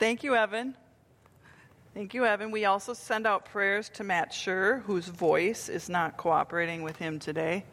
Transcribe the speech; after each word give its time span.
Thank 0.00 0.24
you, 0.24 0.34
Evan. 0.34 0.74
Thank 1.92 2.14
you, 2.14 2.24
Evan. 2.24 2.52
We 2.52 2.64
also 2.64 2.94
send 2.94 3.26
out 3.26 3.44
prayers 3.44 3.90
to 3.90 4.02
Matt 4.02 4.32
Schur, 4.32 4.82
whose 4.84 5.06
voice 5.06 5.68
is 5.68 5.90
not 5.90 6.16
cooperating 6.16 6.82
with 6.82 6.96
him 6.96 7.18
today. 7.18 7.66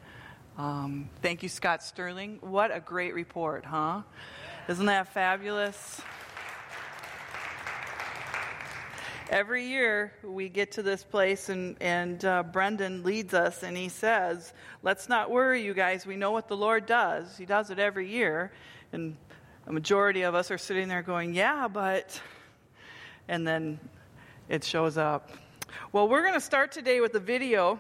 Um, 0.58 1.10
thank 1.21 1.42
you, 1.42 1.48
Scott 1.48 1.82
Sterling. 1.82 2.40
What 2.42 2.76
a 2.76 2.82
great 2.82 3.13
report, 3.13 3.63
huh? 3.63 4.02
Isn't 4.68 4.88
that 4.88 5.13
fabulous? 5.13 6.02
Every 9.30 9.66
year 9.66 10.12
we 10.21 10.50
get 10.50 10.73
to 10.73 10.84
this 10.84 11.05
place, 11.05 11.48
and, 11.48 11.78
and 11.80 12.25
uh, 12.25 12.44
Brendan 12.44 13.04
leads 13.04 13.34
us, 13.34 13.64
and 13.64 13.78
he 13.78 13.88
says, 13.88 14.52
Let's 14.84 15.07
not 15.07 15.32
worry, 15.32 15.64
you 15.64 15.73
guys. 15.73 16.05
We 16.05 16.18
know 16.18 16.32
what 16.32 16.50
the 16.50 16.57
Lord 16.57 16.88
does. 16.88 17.38
He 17.38 17.46
does 17.46 17.70
it 17.70 17.80
every 17.80 18.09
year. 18.09 18.52
And 18.91 19.16
a 19.68 19.73
majority 19.73 20.21
of 20.21 20.34
us 20.34 20.49
are 20.49 20.57
sitting 20.57 20.88
there 20.88 21.02
going, 21.02 21.33
Yeah, 21.33 21.68
but. 21.68 22.21
And 23.27 23.45
then 23.45 23.82
it 24.47 24.64
shows 24.64 24.97
up. 24.97 25.32
Well, 25.92 26.07
we're 26.07 26.21
going 26.21 26.36
to 26.36 26.39
start 26.39 26.71
today 26.71 27.01
with 27.01 27.14
a 27.15 27.19
video. 27.19 27.78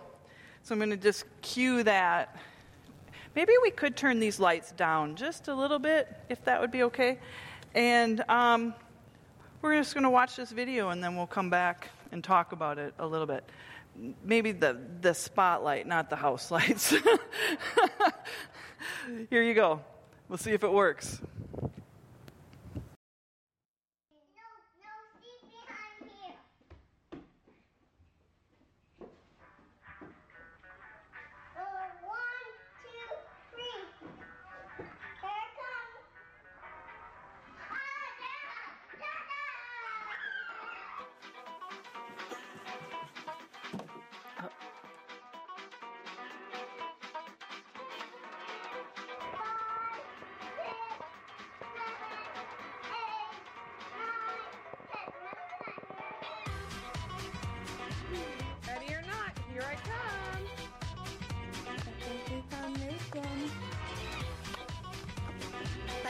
So 0.63 0.75
I'm 0.75 0.79
going 0.79 0.89
to 0.89 0.97
just 0.97 1.23
cue 1.41 1.83
that. 1.83 2.35
Maybe 3.35 3.53
we 3.63 3.71
could 3.71 3.95
turn 3.95 4.19
these 4.19 4.37
lights 4.37 4.73
down 4.73 5.15
just 5.15 5.47
a 5.47 5.55
little 5.55 5.79
bit, 5.79 6.13
if 6.27 6.43
that 6.43 6.59
would 6.59 6.71
be 6.71 6.83
okay. 6.83 7.19
And 7.73 8.21
um, 8.27 8.73
we're 9.61 9.77
just 9.77 9.93
going 9.93 10.03
to 10.03 10.09
watch 10.09 10.35
this 10.35 10.51
video 10.51 10.89
and 10.89 11.01
then 11.01 11.15
we'll 11.15 11.25
come 11.25 11.49
back 11.49 11.87
and 12.11 12.21
talk 12.21 12.51
about 12.51 12.77
it 12.77 12.93
a 12.99 13.07
little 13.07 13.27
bit. 13.27 13.49
Maybe 14.25 14.51
the, 14.51 14.77
the 14.99 15.13
spotlight, 15.13 15.87
not 15.87 16.09
the 16.09 16.17
house 16.17 16.51
lights. 16.51 16.89
Here 19.29 19.41
you 19.41 19.53
go. 19.53 19.79
We'll 20.27 20.37
see 20.37 20.51
if 20.51 20.65
it 20.65 20.73
works. 20.73 21.21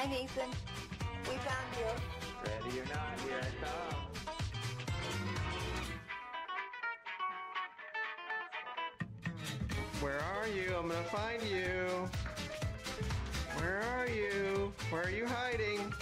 Nathan. 0.09 0.49
We 1.23 1.35
found 1.37 1.71
you. 1.77 1.85
Ready 2.45 2.79
or 2.79 2.85
not, 2.85 3.19
here 3.19 3.41
I 3.41 3.49
come. 3.63 3.97
Where 10.01 10.19
are 10.19 10.47
you? 10.47 10.75
I'm 10.77 10.87
gonna 10.87 11.03
find 11.03 11.41
you. 11.43 12.09
Where 13.57 13.81
are 13.97 14.07
you? 14.07 14.73
Where 14.89 15.03
are 15.03 15.09
you 15.09 15.25
hiding? 15.27 15.93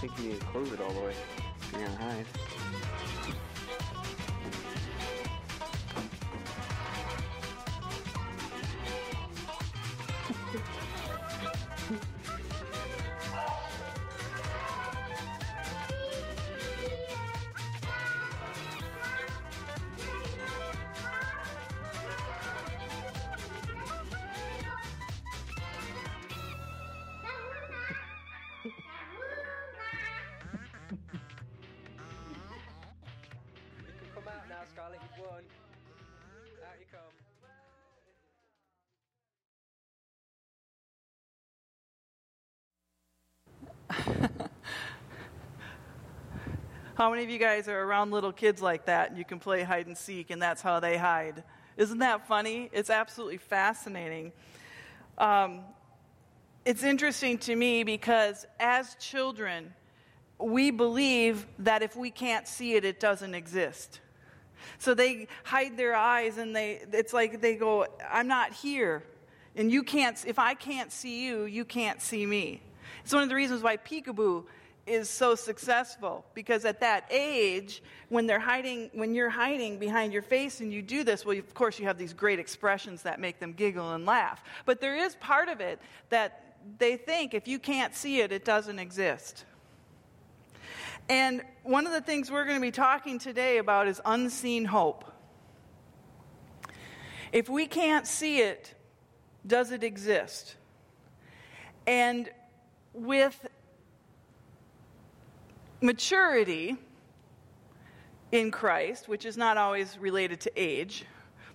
Think 0.00 0.18
you 0.18 0.30
need 0.30 0.40
it 0.72 0.80
all 0.80 0.92
the 0.94 1.00
way. 1.00 1.14
You're 1.72 1.82
gonna 1.84 1.96
hide. 1.96 2.39
How 47.00 47.08
many 47.08 47.24
of 47.24 47.30
you 47.30 47.38
guys 47.38 47.66
are 47.66 47.80
around 47.80 48.10
little 48.10 48.30
kids 48.30 48.60
like 48.60 48.84
that 48.84 49.08
and 49.08 49.18
you 49.18 49.24
can 49.24 49.38
play 49.38 49.62
hide 49.62 49.86
and 49.86 49.96
seek 49.96 50.28
and 50.28 50.42
that's 50.42 50.60
how 50.60 50.80
they 50.80 50.98
hide? 50.98 51.42
Isn't 51.78 52.00
that 52.00 52.28
funny? 52.28 52.68
It's 52.74 52.90
absolutely 52.90 53.38
fascinating. 53.38 54.32
Um, 55.16 55.60
it's 56.66 56.82
interesting 56.82 57.38
to 57.38 57.56
me 57.56 57.84
because 57.84 58.44
as 58.60 58.96
children, 58.96 59.72
we 60.38 60.70
believe 60.70 61.46
that 61.60 61.82
if 61.82 61.96
we 61.96 62.10
can't 62.10 62.46
see 62.46 62.74
it, 62.74 62.84
it 62.84 63.00
doesn't 63.00 63.34
exist. 63.34 64.00
So 64.76 64.92
they 64.92 65.26
hide 65.42 65.78
their 65.78 65.96
eyes 65.96 66.36
and 66.36 66.54
they, 66.54 66.82
it's 66.92 67.14
like 67.14 67.40
they 67.40 67.56
go, 67.56 67.86
I'm 68.12 68.28
not 68.28 68.52
here. 68.52 69.04
And 69.56 69.72
you 69.72 69.84
can't, 69.84 70.22
if 70.26 70.38
I 70.38 70.52
can't 70.52 70.92
see 70.92 71.24
you, 71.24 71.44
you 71.44 71.64
can't 71.64 72.02
see 72.02 72.26
me. 72.26 72.60
It's 73.02 73.14
one 73.14 73.22
of 73.22 73.30
the 73.30 73.36
reasons 73.36 73.62
why 73.62 73.78
peekaboo 73.78 74.44
is 74.86 75.08
so 75.08 75.34
successful 75.34 76.24
because 76.34 76.64
at 76.64 76.80
that 76.80 77.04
age 77.10 77.82
when 78.08 78.26
they're 78.26 78.40
hiding 78.40 78.90
when 78.92 79.14
you're 79.14 79.30
hiding 79.30 79.78
behind 79.78 80.12
your 80.12 80.22
face 80.22 80.60
and 80.60 80.72
you 80.72 80.82
do 80.82 81.04
this 81.04 81.24
well 81.24 81.36
of 81.38 81.54
course 81.54 81.78
you 81.78 81.86
have 81.86 81.98
these 81.98 82.12
great 82.12 82.38
expressions 82.38 83.02
that 83.02 83.20
make 83.20 83.38
them 83.38 83.52
giggle 83.52 83.92
and 83.92 84.06
laugh. 84.06 84.42
But 84.64 84.80
there 84.80 84.96
is 84.96 85.14
part 85.16 85.48
of 85.48 85.60
it 85.60 85.78
that 86.08 86.56
they 86.78 86.96
think 86.96 87.34
if 87.34 87.46
you 87.46 87.58
can't 87.58 87.94
see 87.94 88.20
it 88.20 88.32
it 88.32 88.44
doesn't 88.44 88.78
exist. 88.78 89.44
And 91.08 91.42
one 91.62 91.86
of 91.86 91.92
the 91.92 92.00
things 92.00 92.30
we're 92.30 92.44
going 92.44 92.56
to 92.56 92.62
be 92.62 92.70
talking 92.70 93.18
today 93.18 93.58
about 93.58 93.88
is 93.88 94.00
unseen 94.04 94.64
hope. 94.64 95.04
If 97.32 97.48
we 97.48 97.66
can't 97.66 98.06
see 98.06 98.38
it 98.38 98.74
does 99.46 99.70
it 99.70 99.82
exist? 99.82 100.56
And 101.86 102.28
with 102.92 103.46
maturity 105.80 106.76
in 108.32 108.50
Christ, 108.50 109.08
which 109.08 109.24
is 109.24 109.36
not 109.36 109.56
always 109.56 109.98
related 109.98 110.40
to 110.42 110.52
age, 110.56 111.04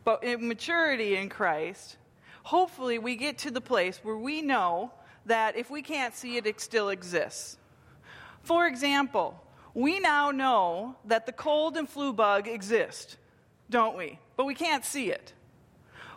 but 0.04 0.24
in 0.24 0.48
maturity 0.48 1.16
in 1.16 1.30
Christ, 1.30 1.98
hopefully 2.44 3.00
we 3.00 3.16
get 3.16 3.38
to 3.40 3.52
the 3.52 3.62
place 3.62 4.00
where 4.04 4.18
we 4.18 4.42
know 4.42 4.92
that 5.26 5.56
if 5.56 5.70
we 5.70 5.82
can't 5.82 6.14
see 6.14 6.38
it, 6.38 6.46
it 6.46 6.60
still 6.60 6.90
exists. 6.90 7.58
For 8.44 8.68
example, 8.68 9.42
we 9.74 10.00
now 10.00 10.32
know 10.32 10.96
that 11.06 11.26
the 11.26 11.32
cold 11.32 11.78
and 11.78 11.90
flu 11.90 12.14
bug 12.14 12.48
exist, 12.48 13.18
don't 13.70 13.98
we? 13.98 14.20
But 14.38 14.46
we 14.46 14.54
can't 14.54 14.86
see 14.86 15.10
it. 15.10 15.34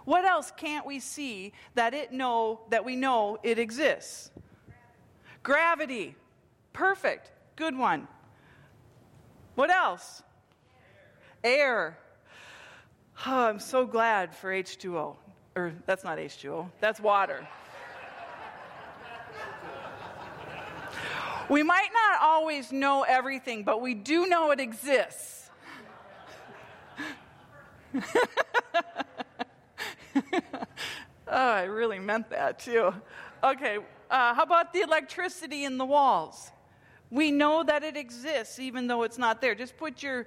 What 0.04 0.24
else 0.24 0.52
can't 0.56 0.86
we 0.86 1.00
see 1.00 1.52
that 1.74 1.94
it 1.94 2.12
know 2.12 2.60
that 2.70 2.84
we 2.84 2.96
know 2.96 3.38
it 3.42 3.58
exists? 3.58 4.30
Gravity. 5.42 6.14
Perfect. 6.72 7.30
Good 7.58 7.76
one. 7.76 8.06
What 9.56 9.68
else? 9.68 10.22
Air. 11.42 11.98
Oh, 13.26 13.46
I'm 13.46 13.58
so 13.58 13.84
glad 13.84 14.32
for 14.32 14.52
H2O. 14.52 15.16
Or 15.56 15.72
that's 15.84 16.04
not 16.04 16.18
H2O, 16.18 16.70
that's 16.78 17.00
water. 17.00 17.44
we 21.48 21.64
might 21.64 21.88
not 21.92 22.22
always 22.22 22.70
know 22.70 23.02
everything, 23.02 23.64
but 23.64 23.82
we 23.82 23.92
do 23.92 24.28
know 24.28 24.52
it 24.52 24.60
exists. 24.60 25.50
Oh, 31.30 31.50
I 31.50 31.64
really 31.64 31.98
meant 31.98 32.30
that 32.30 32.58
too. 32.58 32.94
Okay, 33.44 33.76
uh, 34.10 34.34
how 34.34 34.42
about 34.42 34.72
the 34.72 34.80
electricity 34.80 35.64
in 35.64 35.76
the 35.76 35.84
walls? 35.84 36.50
We 37.10 37.30
know 37.30 37.64
that 37.64 37.82
it 37.82 37.96
exists 37.96 38.58
even 38.58 38.86
though 38.86 39.02
it's 39.02 39.18
not 39.18 39.40
there. 39.40 39.54
Just 39.54 39.76
put 39.76 40.02
your, 40.02 40.26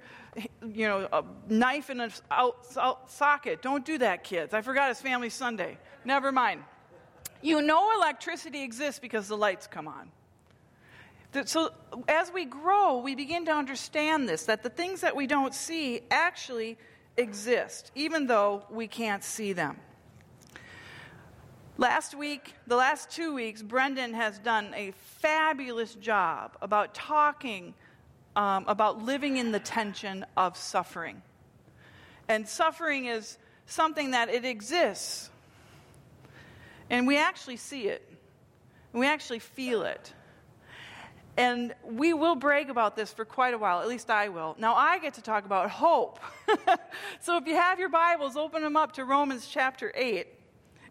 you 0.62 0.88
know, 0.88 1.08
a 1.12 1.24
knife 1.48 1.90
in 1.90 2.00
a 2.00 2.10
out, 2.30 2.66
out 2.76 3.10
socket. 3.10 3.62
Don't 3.62 3.84
do 3.84 3.98
that, 3.98 4.24
kids. 4.24 4.52
I 4.52 4.62
forgot 4.62 4.90
it's 4.90 5.00
Family 5.00 5.30
Sunday. 5.30 5.78
Never 6.04 6.32
mind. 6.32 6.64
You 7.40 7.62
know 7.62 7.90
electricity 7.96 8.62
exists 8.62 8.98
because 8.98 9.28
the 9.28 9.36
lights 9.36 9.66
come 9.66 9.86
on. 9.86 10.10
So 11.46 11.70
as 12.08 12.32
we 12.32 12.44
grow, 12.44 12.98
we 12.98 13.14
begin 13.14 13.46
to 13.46 13.52
understand 13.52 14.28
this 14.28 14.44
that 14.46 14.62
the 14.62 14.70
things 14.70 15.00
that 15.00 15.16
we 15.16 15.26
don't 15.26 15.54
see 15.54 16.02
actually 16.10 16.78
exist, 17.16 17.90
even 17.94 18.26
though 18.26 18.64
we 18.70 18.86
can't 18.86 19.24
see 19.24 19.52
them. 19.52 19.76
Last 21.82 22.14
week, 22.14 22.54
the 22.68 22.76
last 22.76 23.10
two 23.10 23.34
weeks, 23.34 23.60
Brendan 23.60 24.14
has 24.14 24.38
done 24.38 24.72
a 24.72 24.92
fabulous 25.18 25.96
job 25.96 26.56
about 26.62 26.94
talking 26.94 27.74
um, 28.36 28.66
about 28.68 29.02
living 29.02 29.36
in 29.36 29.50
the 29.50 29.58
tension 29.58 30.24
of 30.36 30.56
suffering. 30.56 31.22
And 32.28 32.48
suffering 32.48 33.06
is 33.06 33.36
something 33.66 34.12
that 34.12 34.28
it 34.28 34.44
exists. 34.44 35.28
And 36.88 37.04
we 37.04 37.18
actually 37.18 37.56
see 37.56 37.88
it. 37.88 38.08
We 38.92 39.08
actually 39.08 39.40
feel 39.40 39.82
it. 39.82 40.12
And 41.36 41.74
we 41.82 42.12
will 42.12 42.36
brag 42.36 42.70
about 42.70 42.94
this 42.94 43.12
for 43.12 43.24
quite 43.24 43.54
a 43.54 43.58
while, 43.58 43.80
at 43.80 43.88
least 43.88 44.08
I 44.08 44.28
will. 44.28 44.54
Now, 44.56 44.76
I 44.76 45.00
get 45.00 45.14
to 45.14 45.20
talk 45.20 45.46
about 45.46 45.68
hope. 45.68 46.20
so 47.20 47.38
if 47.38 47.46
you 47.48 47.56
have 47.56 47.80
your 47.80 47.88
Bibles, 47.88 48.36
open 48.36 48.62
them 48.62 48.76
up 48.76 48.92
to 48.92 49.04
Romans 49.04 49.48
chapter 49.50 49.90
8. 49.96 50.28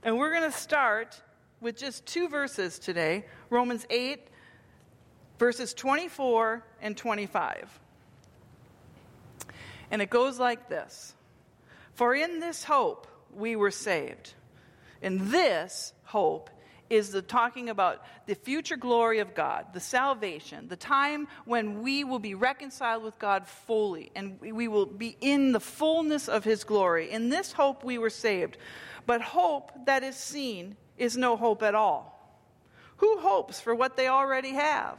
And 0.04 0.18
we're 0.18 0.32
going 0.32 0.52
to 0.52 0.58
start 0.58 1.22
with 1.60 1.78
just 1.78 2.06
two 2.08 2.28
verses 2.28 2.80
today 2.80 3.26
Romans 3.52 3.86
8, 3.90 4.20
verses 5.38 5.74
24 5.76 6.64
and 6.82 6.98
25. 6.98 7.80
And 9.92 10.02
it 10.02 10.10
goes 10.10 10.40
like 10.40 10.70
this 10.70 11.14
For 11.94 12.16
in 12.16 12.40
this 12.40 12.64
hope 12.64 13.08
we 13.32 13.56
were 13.56 13.72
saved. 13.72 14.34
And 15.04 15.22
this 15.28 15.94
hope 16.04 16.50
is 16.90 17.12
the 17.12 17.22
talking 17.22 17.70
about 17.70 18.04
the 18.26 18.36
future 18.36 18.76
glory 18.76 19.20
of 19.20 19.34
God, 19.34 19.68
the 19.74 19.80
salvation, 19.80 20.68
the 20.68 20.76
time 20.76 21.28
when 21.46 21.84
we 21.84 22.04
will 22.04 22.20
be 22.20 22.36
reconciled 22.36 23.04
with 23.04 23.18
God 23.18 23.48
fully 23.48 24.12
and 24.16 24.40
we- 24.42 24.52
we 24.52 24.68
will 24.68 24.86
be 24.88 25.16
in 25.22 25.54
the 25.54 25.60
fullness 25.60 26.28
of 26.28 26.44
his 26.44 26.64
glory. 26.64 27.10
In 27.10 27.30
this 27.30 27.54
hope 27.54 27.84
we 27.84 27.98
were 27.98 28.10
saved. 28.10 28.58
But 29.06 29.22
hope 29.22 29.72
that 29.86 30.04
is 30.04 30.16
seen 30.16 30.76
is 30.98 31.18
no 31.18 31.36
hope 31.36 31.64
at 31.64 31.76
all. 31.76 32.18
Who 32.98 33.20
hopes 33.20 33.60
for 33.60 33.74
what 33.74 33.98
they 33.98 34.08
already 34.08 34.52
have? 34.52 34.98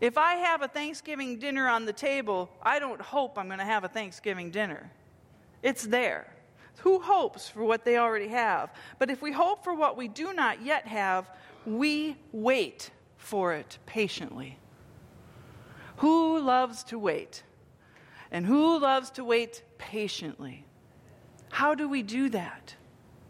If 0.00 0.16
I 0.16 0.34
have 0.34 0.62
a 0.62 0.68
Thanksgiving 0.68 1.38
dinner 1.38 1.68
on 1.68 1.84
the 1.84 1.92
table, 1.92 2.48
I 2.62 2.78
don't 2.78 3.00
hope 3.00 3.36
I'm 3.36 3.48
going 3.48 3.58
to 3.58 3.64
have 3.64 3.82
a 3.82 3.88
Thanksgiving 3.88 4.50
dinner. 4.50 4.90
It's 5.62 5.84
there. 5.84 6.32
Who 6.78 7.00
hopes 7.00 7.48
for 7.48 7.64
what 7.64 7.84
they 7.84 7.96
already 7.96 8.28
have? 8.28 8.72
But 9.00 9.10
if 9.10 9.20
we 9.20 9.32
hope 9.32 9.64
for 9.64 9.74
what 9.74 9.96
we 9.96 10.06
do 10.06 10.32
not 10.32 10.62
yet 10.62 10.86
have, 10.86 11.28
we 11.66 12.16
wait 12.30 12.90
for 13.16 13.54
it 13.54 13.78
patiently. 13.86 14.58
Who 15.96 16.38
loves 16.38 16.84
to 16.84 16.98
wait? 16.98 17.42
And 18.30 18.46
who 18.46 18.78
loves 18.78 19.10
to 19.12 19.24
wait 19.24 19.64
patiently? 19.78 20.64
How 21.50 21.74
do 21.74 21.88
we 21.88 22.02
do 22.02 22.28
that? 22.30 22.74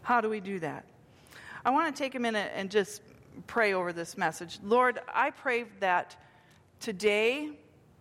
How 0.01 0.21
do 0.21 0.29
we 0.29 0.39
do 0.39 0.59
that? 0.59 0.85
I 1.65 1.71
want 1.71 1.95
to 1.95 2.03
take 2.03 2.15
a 2.15 2.19
minute 2.19 2.51
and 2.55 2.71
just 2.71 3.01
pray 3.47 3.73
over 3.73 3.93
this 3.93 4.17
message. 4.17 4.59
Lord, 4.63 4.99
I 5.07 5.31
pray 5.31 5.65
that 5.79 6.15
today 6.79 7.49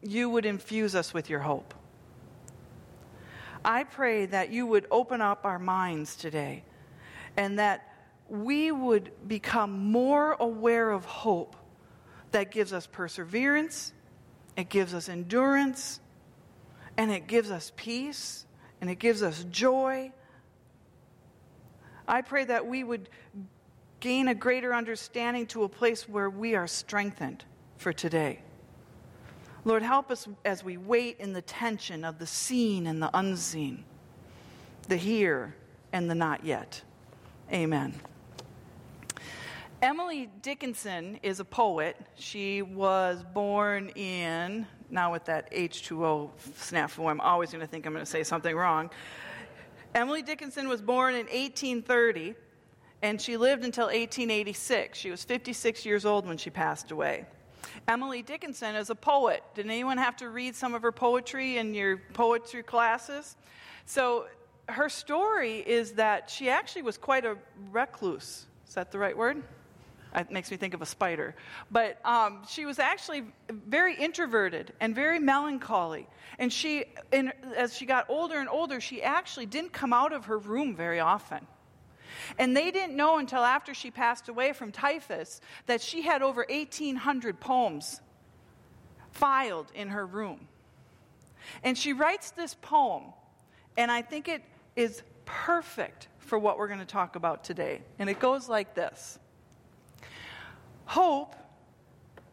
you 0.03 0.31
would 0.31 0.47
infuse 0.47 0.95
us 0.95 1.13
with 1.13 1.29
your 1.29 1.41
hope. 1.41 1.75
I 3.65 3.85
pray 3.85 4.27
that 4.27 4.51
you 4.51 4.67
would 4.67 4.87
open 4.91 5.21
up 5.21 5.45
our 5.45 5.59
minds 5.59 6.17
today 6.17 6.63
and 7.37 7.59
that 7.59 7.93
we 8.29 8.71
would 8.71 9.11
become 9.27 9.91
more 9.91 10.37
aware 10.39 10.91
of 10.91 11.05
hope 11.05 11.57
that 12.31 12.51
gives 12.51 12.73
us 12.73 12.87
perseverance, 12.87 13.93
it 14.57 14.69
gives 14.69 14.93
us 14.93 15.09
endurance, 15.09 16.01
and 16.97 17.11
it 17.11 17.27
gives 17.27 17.51
us 17.51 17.73
peace, 17.77 18.45
and 18.81 18.91
it 18.91 18.99
gives 18.99 19.23
us 19.23 19.45
joy. 19.51 20.13
I 22.07 22.23
pray 22.23 22.45
that 22.45 22.67
we 22.67 22.85
would 22.85 23.09
gain 24.01 24.29
a 24.29 24.35
greater 24.35 24.75
understanding 24.75 25.47
to 25.49 25.65
a 25.65 25.69
place 25.69 26.09
where 26.09 26.31
we 26.31 26.55
are 26.55 26.67
strengthened 26.67 27.45
for 27.77 27.93
today. 27.93 28.41
Lord, 29.65 29.83
help 29.83 30.11
us 30.11 30.29
as 30.45 30.63
we 30.63 30.77
wait 30.77 31.19
in 31.19 31.33
the 31.33 31.43
tension 31.43 32.05
of 32.05 32.19
the 32.19 32.27
seen 32.27 32.87
and 32.87 33.03
the 33.03 33.11
unseen, 33.13 33.85
the 34.89 34.97
here 34.97 35.55
and 35.93 36.09
the 36.09 36.15
not 36.15 36.45
yet. 36.45 36.81
Amen. 37.53 37.95
Emily 39.83 40.29
Dickinson 40.43 41.21
is 41.23 41.39
a 41.39 41.45
poet. 41.45 41.97
She 42.17 42.63
was 42.63 43.23
born 43.35 43.91
in, 43.91 44.67
now 44.91 45.13
with 45.13 45.25
that 45.27 45.53
H2O 45.53 46.31
snafu, 46.59 47.11
I'm 47.11 47.21
always 47.21 47.51
going 47.51 47.61
to 47.61 47.67
think 47.67 47.87
I'm 47.87 47.93
going 47.93 48.05
to 48.05 48.11
say 48.11 48.23
something 48.23 48.55
wrong. 48.55 48.91
Emily 49.95 50.23
Dickinson 50.23 50.69
was 50.69 50.81
born 50.81 51.15
in 51.15 51.27
1830 51.27 52.35
and 53.03 53.21
she 53.21 53.37
lived 53.37 53.65
until 53.65 53.87
1886. 53.87 54.99
She 54.99 55.11
was 55.11 55.25
56 55.25 55.87
years 55.87 56.05
old 56.05 56.27
when 56.27 56.37
she 56.37 56.51
passed 56.51 56.91
away. 56.91 57.27
Emily 57.87 58.23
Dickinson 58.23 58.75
is 58.75 58.91
a 58.91 58.95
poet. 58.95 59.43
Did 59.55 59.67
anyone 59.67 59.99
have 59.99 60.17
to 60.17 60.29
read 60.29 60.55
some 60.55 60.75
of 60.75 60.83
her 60.83 60.93
poetry 60.93 61.59
in 61.59 61.75
your 61.75 61.99
poetry 62.13 62.63
classes? 62.63 63.37
So, 63.87 64.27
her 64.69 64.91
story 64.91 65.61
is 65.61 65.93
that 65.93 66.29
she 66.29 66.51
actually 66.51 66.83
was 66.83 66.99
quite 66.99 67.25
a 67.25 67.39
recluse. 67.71 68.47
Is 68.67 68.75
that 68.75 68.93
the 68.93 68.99
right 68.99 69.17
word? 69.17 69.43
It 70.15 70.31
makes 70.31 70.51
me 70.51 70.57
think 70.57 70.75
of 70.75 70.83
a 70.83 70.87
spider. 70.87 71.35
But 71.71 72.05
um, 72.05 72.43
she 72.49 72.65
was 72.65 72.79
actually 72.79 73.25
very 73.51 73.95
introverted 73.95 74.73
and 74.81 74.95
very 74.95 75.19
melancholy. 75.19 76.07
And 76.39 76.53
she, 76.53 76.85
in, 77.13 77.33
as 77.57 77.77
she 77.77 77.87
got 77.87 78.09
older 78.09 78.39
and 78.39 78.49
older, 78.49 78.81
she 78.81 79.03
actually 79.03 79.47
didn't 79.47 79.73
come 79.73 79.93
out 79.93 80.13
of 80.13 80.27
her 80.27 80.39
room 80.39 80.75
very 80.75 81.01
often. 81.01 81.47
And 82.39 82.57
they 82.57 82.71
didn't 82.71 82.97
know 82.97 83.19
until 83.19 83.45
after 83.45 83.75
she 83.75 83.91
passed 83.91 84.29
away 84.29 84.53
from 84.53 84.73
typhus 84.73 85.41
that 85.67 85.81
she 85.81 86.03
had 86.03 86.23
over 86.23 86.45
1,800 86.49 87.41
poems 87.41 88.01
filed 89.13 89.71
in 89.75 89.89
her 89.89 90.07
room. 90.07 90.49
And 91.63 91.77
she 91.77 91.93
writes 91.93 92.31
this 92.33 92.55
poem, 92.61 93.05
and 93.77 93.91
I 93.91 94.03
think 94.03 94.29
it 94.29 94.43
is 94.77 95.03
perfect 95.25 96.09
for 96.19 96.39
what 96.39 96.59
we're 96.59 96.69
going 96.69 96.81
to 96.81 96.87
talk 96.87 97.17
about 97.17 97.45
today. 97.45 97.83
And 97.99 98.09
it 98.11 98.21
goes 98.21 98.49
like 98.49 98.75
this 98.75 99.19
Hope 100.89 101.37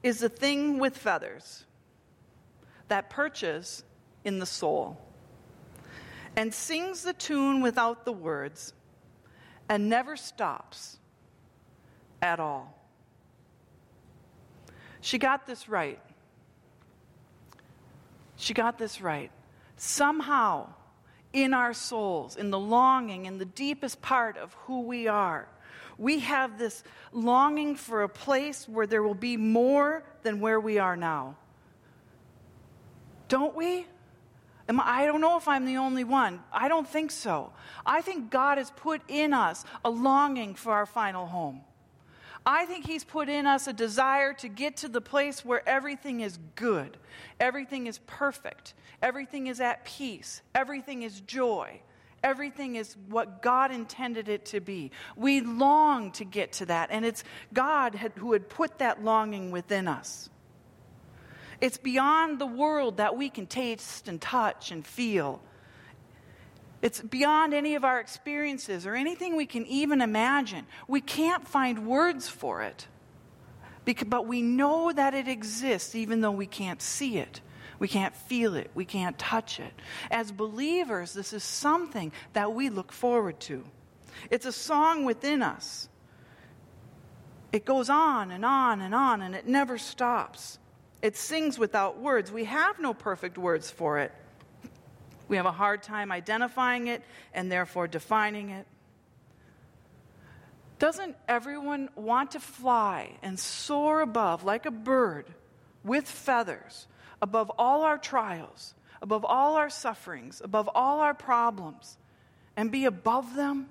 is 0.02 0.20
the 0.20 0.30
thing 0.30 0.80
with 0.80 0.98
feathers 0.98 1.66
that 2.88 3.10
perches 3.10 3.84
in 4.24 4.40
the 4.40 4.46
soul 4.46 4.98
and 6.38 6.54
sings 6.54 7.04
the 7.04 7.12
tune 7.12 7.62
without 7.62 8.06
the 8.06 8.14
words 8.14 8.74
and 9.68 9.90
never 9.90 10.16
stops 10.16 11.00
at 12.22 12.40
all. 12.40 12.74
She 15.02 15.18
got 15.18 15.46
this 15.46 15.68
right. 15.68 16.00
She 18.38 18.54
got 18.54 18.78
this 18.78 19.02
right. 19.02 19.32
Somehow, 19.76 20.70
in 21.34 21.54
our 21.54 21.74
souls, 21.74 22.38
in 22.38 22.52
the 22.52 22.60
longing, 22.60 23.26
in 23.26 23.38
the 23.38 23.44
deepest 23.44 24.02
part 24.02 24.38
of 24.38 24.54
who 24.66 24.84
we 24.84 25.10
are, 25.10 25.50
we 25.98 26.20
have 26.20 26.58
this 26.58 26.84
longing 27.12 27.76
for 27.76 28.04
a 28.04 28.10
place 28.10 28.68
where 28.68 28.88
there 28.88 29.04
will 29.04 29.14
be 29.14 29.38
more 29.38 30.04
than 30.24 30.40
where 30.40 30.60
we 30.60 30.78
are 30.80 30.98
now. 30.98 31.36
Don't 33.28 33.56
we? 33.56 33.86
I 34.68 35.06
don't 35.06 35.22
know 35.22 35.38
if 35.38 35.48
I'm 35.48 35.66
the 35.66 35.78
only 35.78 36.04
one. 36.04 36.42
I 36.52 36.68
don't 36.68 36.88
think 36.88 37.12
so. 37.12 37.54
I 37.86 38.02
think 38.02 38.32
God 38.32 38.58
has 38.58 38.72
put 38.72 39.02
in 39.08 39.34
us 39.34 39.64
a 39.84 39.90
longing 39.90 40.56
for 40.56 40.74
our 40.74 40.86
final 40.86 41.28
home. 41.28 41.62
I 42.46 42.66
think 42.66 42.86
He's 42.86 43.04
put 43.04 43.28
in 43.28 43.48
us 43.48 43.68
a 43.68 43.74
desire 43.74 44.34
to 44.34 44.48
get 44.48 44.78
to 44.78 44.88
the 44.88 45.02
place 45.02 45.44
where 45.44 45.68
everything 45.68 46.22
is 46.22 46.38
good, 46.56 46.98
everything 47.40 47.88
is 47.88 48.00
perfect, 48.06 48.76
everything 49.02 49.48
is 49.48 49.60
at 49.60 49.84
peace, 49.86 50.42
everything 50.54 51.02
is 51.02 51.22
joy, 51.22 51.82
everything 52.26 52.76
is 52.76 52.98
what 53.08 53.44
God 53.44 53.72
intended 53.72 54.28
it 54.28 54.46
to 54.48 54.60
be. 54.60 54.90
We 55.16 55.42
long 55.42 56.12
to 56.14 56.26
get 56.26 56.54
to 56.54 56.66
that, 56.66 56.90
and 56.92 57.06
it's 57.06 57.24
God 57.54 57.94
had, 57.94 58.14
who 58.16 58.34
had 58.34 58.50
put 58.50 58.80
that 58.80 59.04
longing 59.04 59.52
within 59.52 59.88
us. 59.88 60.30
It's 61.62 61.78
beyond 61.78 62.40
the 62.40 62.48
world 62.48 62.98
that 62.98 63.16
we 63.16 63.30
can 63.30 63.46
taste 63.46 64.08
and 64.08 64.20
touch 64.20 64.72
and 64.72 64.86
feel. 64.86 65.40
It's 66.82 67.00
beyond 67.00 67.54
any 67.54 67.76
of 67.76 67.86
our 67.86 68.00
experiences 68.00 68.88
or 68.88 68.96
anything 68.96 69.36
we 69.36 69.46
can 69.46 69.66
even 69.68 70.02
imagine. 70.02 70.66
We 70.88 71.02
can't 71.02 71.48
find 71.48 71.88
words 71.88 72.28
for 72.28 72.64
it. 72.64 72.88
Because, 73.86 74.08
but 74.08 74.26
we 74.26 74.42
know 74.42 74.92
that 74.92 75.14
it 75.14 75.28
exists 75.28 75.94
even 75.94 76.22
though 76.22 76.32
we 76.32 76.48
can't 76.48 76.82
see 76.82 77.20
it. 77.20 77.40
We 77.80 77.88
can't 77.88 78.16
feel 78.16 78.56
it. 78.56 78.72
We 78.74 78.86
can't 78.86 79.18
touch 79.18 79.60
it. 79.60 79.74
As 80.10 80.32
believers, 80.32 81.14
this 81.14 81.34
is 81.34 81.44
something 81.44 82.12
that 82.34 82.54
we 82.54 82.70
look 82.70 82.92
forward 82.92 83.40
to. 83.42 83.64
It's 84.30 84.46
a 84.46 84.52
song 84.52 85.06
within 85.06 85.42
us. 85.42 85.90
It 87.52 87.66
goes 87.66 87.90
on 87.90 88.32
and 88.32 88.46
on 88.46 88.82
and 88.82 88.94
on, 88.94 89.22
and 89.22 89.36
it 89.36 89.48
never 89.48 89.78
stops. 89.78 90.60
It 91.02 91.16
sings 91.16 91.60
without 91.60 92.00
words. 92.00 92.32
We 92.32 92.46
have 92.46 92.80
no 92.80 92.94
perfect 92.94 93.38
words 93.38 93.70
for 93.70 94.00
it. 94.00 94.12
We 95.28 95.38
have 95.38 95.46
a 95.46 95.52
hard 95.52 95.84
time 95.84 96.12
identifying 96.12 96.88
it 96.88 97.02
and 97.34 97.52
therefore 97.52 97.88
defining 97.88 98.50
it. 98.50 98.68
Doesn't 100.78 101.16
everyone 101.28 101.90
want 101.96 102.32
to 102.32 102.40
fly 102.40 103.18
and 103.22 103.40
soar 103.40 104.02
above 104.02 104.44
like 104.44 104.66
a 104.66 104.72
bird 104.72 105.26
with 105.84 106.10
feathers, 106.10 106.88
above 107.22 107.52
all 107.58 107.84
our 107.84 107.98
trials, 107.98 108.74
above 109.02 109.26
all 109.26 109.56
our 109.56 109.70
sufferings, 109.70 110.42
above 110.44 110.70
all 110.74 111.00
our 111.00 111.14
problems, 111.14 111.98
and 112.56 112.72
be 112.72 112.86
above 112.86 113.36
them? 113.36 113.68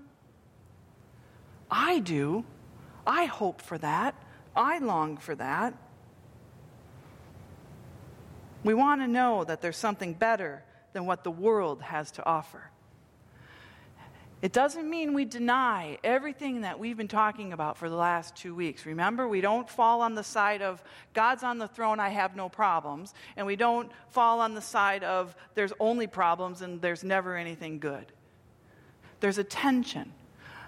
I 1.70 1.98
do. 1.98 2.44
I 3.06 3.24
hope 3.24 3.60
for 3.60 3.78
that. 3.78 4.14
I 4.56 4.78
long 4.78 5.16
for 5.16 5.34
that. 5.34 5.74
We 8.62 8.72
want 8.72 9.02
to 9.02 9.08
know 9.08 9.44
that 9.44 9.60
there's 9.60 9.76
something 9.76 10.14
better 10.14 10.64
than 10.92 11.04
what 11.04 11.24
the 11.24 11.30
world 11.30 11.82
has 11.82 12.10
to 12.12 12.24
offer. 12.24 12.70
It 14.44 14.52
doesn't 14.52 14.90
mean 14.90 15.14
we 15.14 15.24
deny 15.24 15.96
everything 16.04 16.60
that 16.60 16.78
we've 16.78 16.98
been 16.98 17.08
talking 17.08 17.54
about 17.54 17.78
for 17.78 17.88
the 17.88 17.96
last 17.96 18.36
two 18.36 18.54
weeks. 18.54 18.84
Remember, 18.84 19.26
we 19.26 19.40
don't 19.40 19.66
fall 19.66 20.02
on 20.02 20.14
the 20.14 20.22
side 20.22 20.60
of 20.60 20.84
God's 21.14 21.42
on 21.42 21.56
the 21.56 21.66
throne, 21.66 21.98
I 21.98 22.10
have 22.10 22.36
no 22.36 22.50
problems, 22.50 23.14
and 23.38 23.46
we 23.46 23.56
don't 23.56 23.90
fall 24.10 24.40
on 24.40 24.52
the 24.52 24.60
side 24.60 25.02
of 25.02 25.34
there's 25.54 25.72
only 25.80 26.06
problems 26.06 26.60
and 26.60 26.82
there's 26.82 27.02
never 27.02 27.38
anything 27.38 27.78
good. 27.78 28.12
There's 29.20 29.38
a 29.38 29.44
tension, 29.44 30.12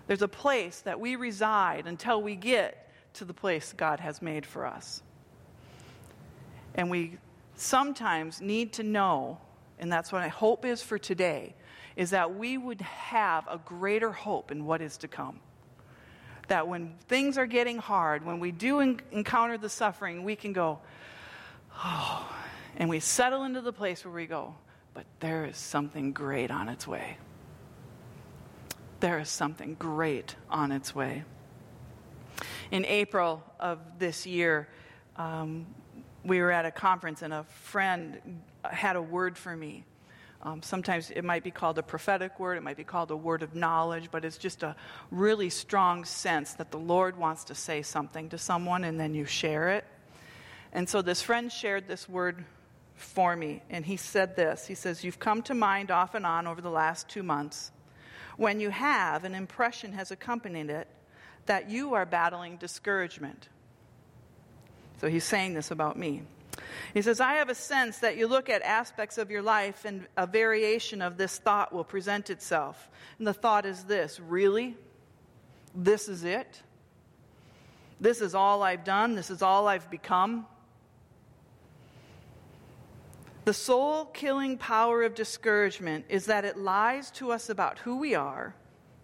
there's 0.07 0.23
a 0.23 0.29
place 0.29 0.81
that 0.81 0.99
we 0.99 1.15
reside 1.17 1.87
until 1.87 2.23
we 2.23 2.35
get 2.35 2.91
to 3.13 3.27
the 3.27 3.35
place 3.35 3.75
God 3.77 4.01
has 4.01 4.23
made 4.23 4.47
for 4.47 4.65
us. 4.65 5.03
And 6.77 6.89
we 6.89 7.19
sometimes 7.57 8.41
need 8.41 8.73
to 8.73 8.83
know, 8.83 9.37
and 9.79 9.93
that's 9.93 10.13
what 10.13 10.23
I 10.23 10.29
hope 10.29 10.65
is 10.65 10.81
for 10.81 10.97
today 10.97 11.55
is 11.97 12.11
that 12.11 12.37
we 12.37 12.59
would 12.59 12.83
have 12.83 13.47
a 13.49 13.59
greater 13.59 14.13
hope 14.13 14.51
in 14.51 14.67
what 14.67 14.83
is 14.83 14.99
to 14.99 15.09
come. 15.09 15.41
That 16.49 16.69
when 16.69 16.95
things 17.09 17.39
are 17.39 17.47
getting 17.47 17.79
hard, 17.79 18.25
when 18.25 18.39
we 18.39 18.53
do 18.53 18.81
en- 18.81 19.01
encounter 19.11 19.59
the 19.59 19.71
suffering, 19.71 20.23
we 20.23 20.37
can 20.37 20.53
go, 20.53 20.79
oh, 21.83 22.31
and 22.77 22.91
we 22.91 23.01
settle 23.01 23.45
into 23.45 23.63
the 23.63 23.73
place 23.73 24.05
where 24.05 24.15
we 24.15 24.27
go, 24.27 24.55
but 24.95 25.07
there 25.21 25.47
is 25.47 25.57
something 25.57 26.13
great 26.13 26.51
on 26.51 26.69
its 26.69 26.87
way. 26.87 27.17
There 29.01 29.19
is 29.19 29.29
something 29.29 29.75
great 29.75 30.37
on 30.51 30.73
its 30.73 30.95
way. 30.95 31.25
In 32.71 32.85
April 32.85 33.43
of 33.59 33.79
this 33.99 34.27
year, 34.27 34.69
um, 35.17 35.67
we 36.25 36.41
were 36.41 36.51
at 36.51 36.67
a 36.67 36.71
conference 36.71 37.23
and 37.23 37.33
a 37.33 37.45
friend 37.45 38.43
had 38.65 38.97
a 38.97 39.03
word 39.03 39.39
for 39.39 39.57
me 39.57 39.85
um, 40.43 40.63
sometimes 40.63 41.11
it 41.11 41.25
might 41.25 41.43
be 41.43 41.51
called 41.51 41.79
a 41.79 41.83
prophetic 41.83 42.39
word, 42.39 42.57
it 42.57 42.63
might 42.63 42.77
be 42.77 42.85
called 42.85 43.11
a 43.11 43.17
word 43.17 43.43
of 43.43 43.55
knowledge, 43.55 44.11
but 44.11 44.25
it's 44.25 44.39
just 44.39 44.63
a 44.63 44.77
really 45.11 45.51
strong 45.51 46.05
sense 46.05 46.55
that 46.55 46.71
the 46.71 46.79
Lord 46.79 47.17
wants 47.17 47.45
to 47.45 47.55
say 47.55 47.83
something 47.83 48.29
to 48.29 48.39
someone 48.39 48.85
and 48.85 49.01
then 49.01 49.15
you 49.15 49.25
share 49.25 49.71
it. 49.71 49.85
And 50.73 50.89
so 50.89 51.03
this 51.03 51.23
friend 51.23 51.51
shared 51.51 51.89
this 51.89 52.09
word 52.09 52.45
for 52.95 53.37
me, 53.37 53.63
and 53.71 53.85
he 53.85 53.97
said 53.97 54.37
this 54.37 54.67
He 54.67 54.75
says, 54.75 55.05
You've 55.05 55.19
come 55.19 55.43
to 55.43 55.55
mind 55.55 55.91
off 55.91 56.15
and 56.15 56.27
on 56.27 56.47
over 56.47 56.61
the 56.61 56.71
last 56.71 57.09
two 57.09 57.23
months. 57.23 57.71
When 58.37 58.61
you 58.61 58.71
have, 58.71 59.25
an 59.25 59.35
impression 59.35 59.93
has 59.93 60.11
accompanied 60.11 60.71
it 60.71 60.89
that 61.47 61.71
you 61.71 61.95
are 61.95 62.05
battling 62.05 62.57
discouragement. 62.57 63.49
So 65.01 65.09
he's 65.09 65.25
saying 65.25 65.55
this 65.55 65.71
about 65.71 65.99
me. 65.99 66.23
He 66.95 67.03
says, 67.03 67.21
I 67.21 67.35
have 67.35 67.49
a 67.49 67.55
sense 67.55 67.99
that 67.99 68.17
you 68.17 68.27
look 68.27 68.49
at 68.49 68.63
aspects 68.63 69.19
of 69.19 69.31
your 69.31 69.43
life 69.43 69.85
and 69.85 70.07
a 70.17 70.27
variation 70.27 71.03
of 71.03 71.17
this 71.17 71.39
thought 71.39 71.73
will 71.73 71.85
present 71.85 72.31
itself. 72.31 72.89
And 73.19 73.27
the 73.27 73.35
thought 73.35 73.67
is 73.67 73.85
this 73.85 74.19
really? 74.21 74.77
This 75.75 76.09
is 76.09 76.25
it? 76.25 76.63
This 78.01 78.21
is 78.21 78.35
all 78.35 78.63
I've 78.63 78.85
done? 78.85 79.15
This 79.15 79.31
is 79.31 79.43
all 79.43 79.69
I've 79.69 79.91
become? 79.91 80.47
The 83.45 83.55
soul 83.55 84.07
killing 84.07 84.59
power 84.59 85.03
of 85.05 85.15
discouragement 85.15 86.07
is 86.09 86.27
that 86.27 86.45
it 86.45 86.57
lies 86.57 87.11
to 87.13 87.31
us 87.31 87.49
about 87.49 87.79
who 87.79 87.99
we 87.99 88.15
are, 88.15 88.55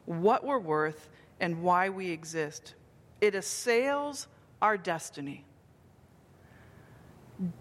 what 0.05 0.45
we're 0.45 0.59
worth, 0.59 1.09
and 1.41 1.63
why 1.63 1.91
we 1.91 2.11
exist. 2.11 2.75
It 3.21 3.35
assails 3.35 4.27
our 4.61 4.77
destiny 4.77 5.45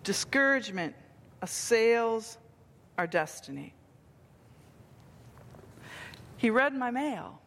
discouragement 0.04 0.96
assails 1.42 2.38
our 2.98 3.08
destiny. 3.08 3.74
He 6.38 6.50
read 6.50 6.74
my 6.74 6.92
mail. 6.92 7.40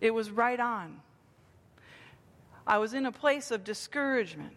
It 0.00 0.12
was 0.12 0.30
right 0.30 0.58
on. 0.58 1.00
I 2.66 2.78
was 2.78 2.94
in 2.94 3.06
a 3.06 3.12
place 3.12 3.50
of 3.50 3.64
discouragement. 3.64 4.54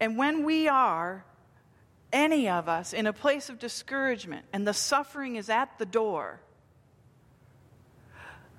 And 0.00 0.16
when 0.16 0.44
we 0.44 0.68
are, 0.68 1.24
any 2.12 2.48
of 2.48 2.68
us, 2.68 2.92
in 2.92 3.06
a 3.06 3.12
place 3.12 3.48
of 3.48 3.58
discouragement 3.58 4.46
and 4.52 4.66
the 4.66 4.74
suffering 4.74 5.36
is 5.36 5.50
at 5.50 5.78
the 5.78 5.86
door, 5.86 6.40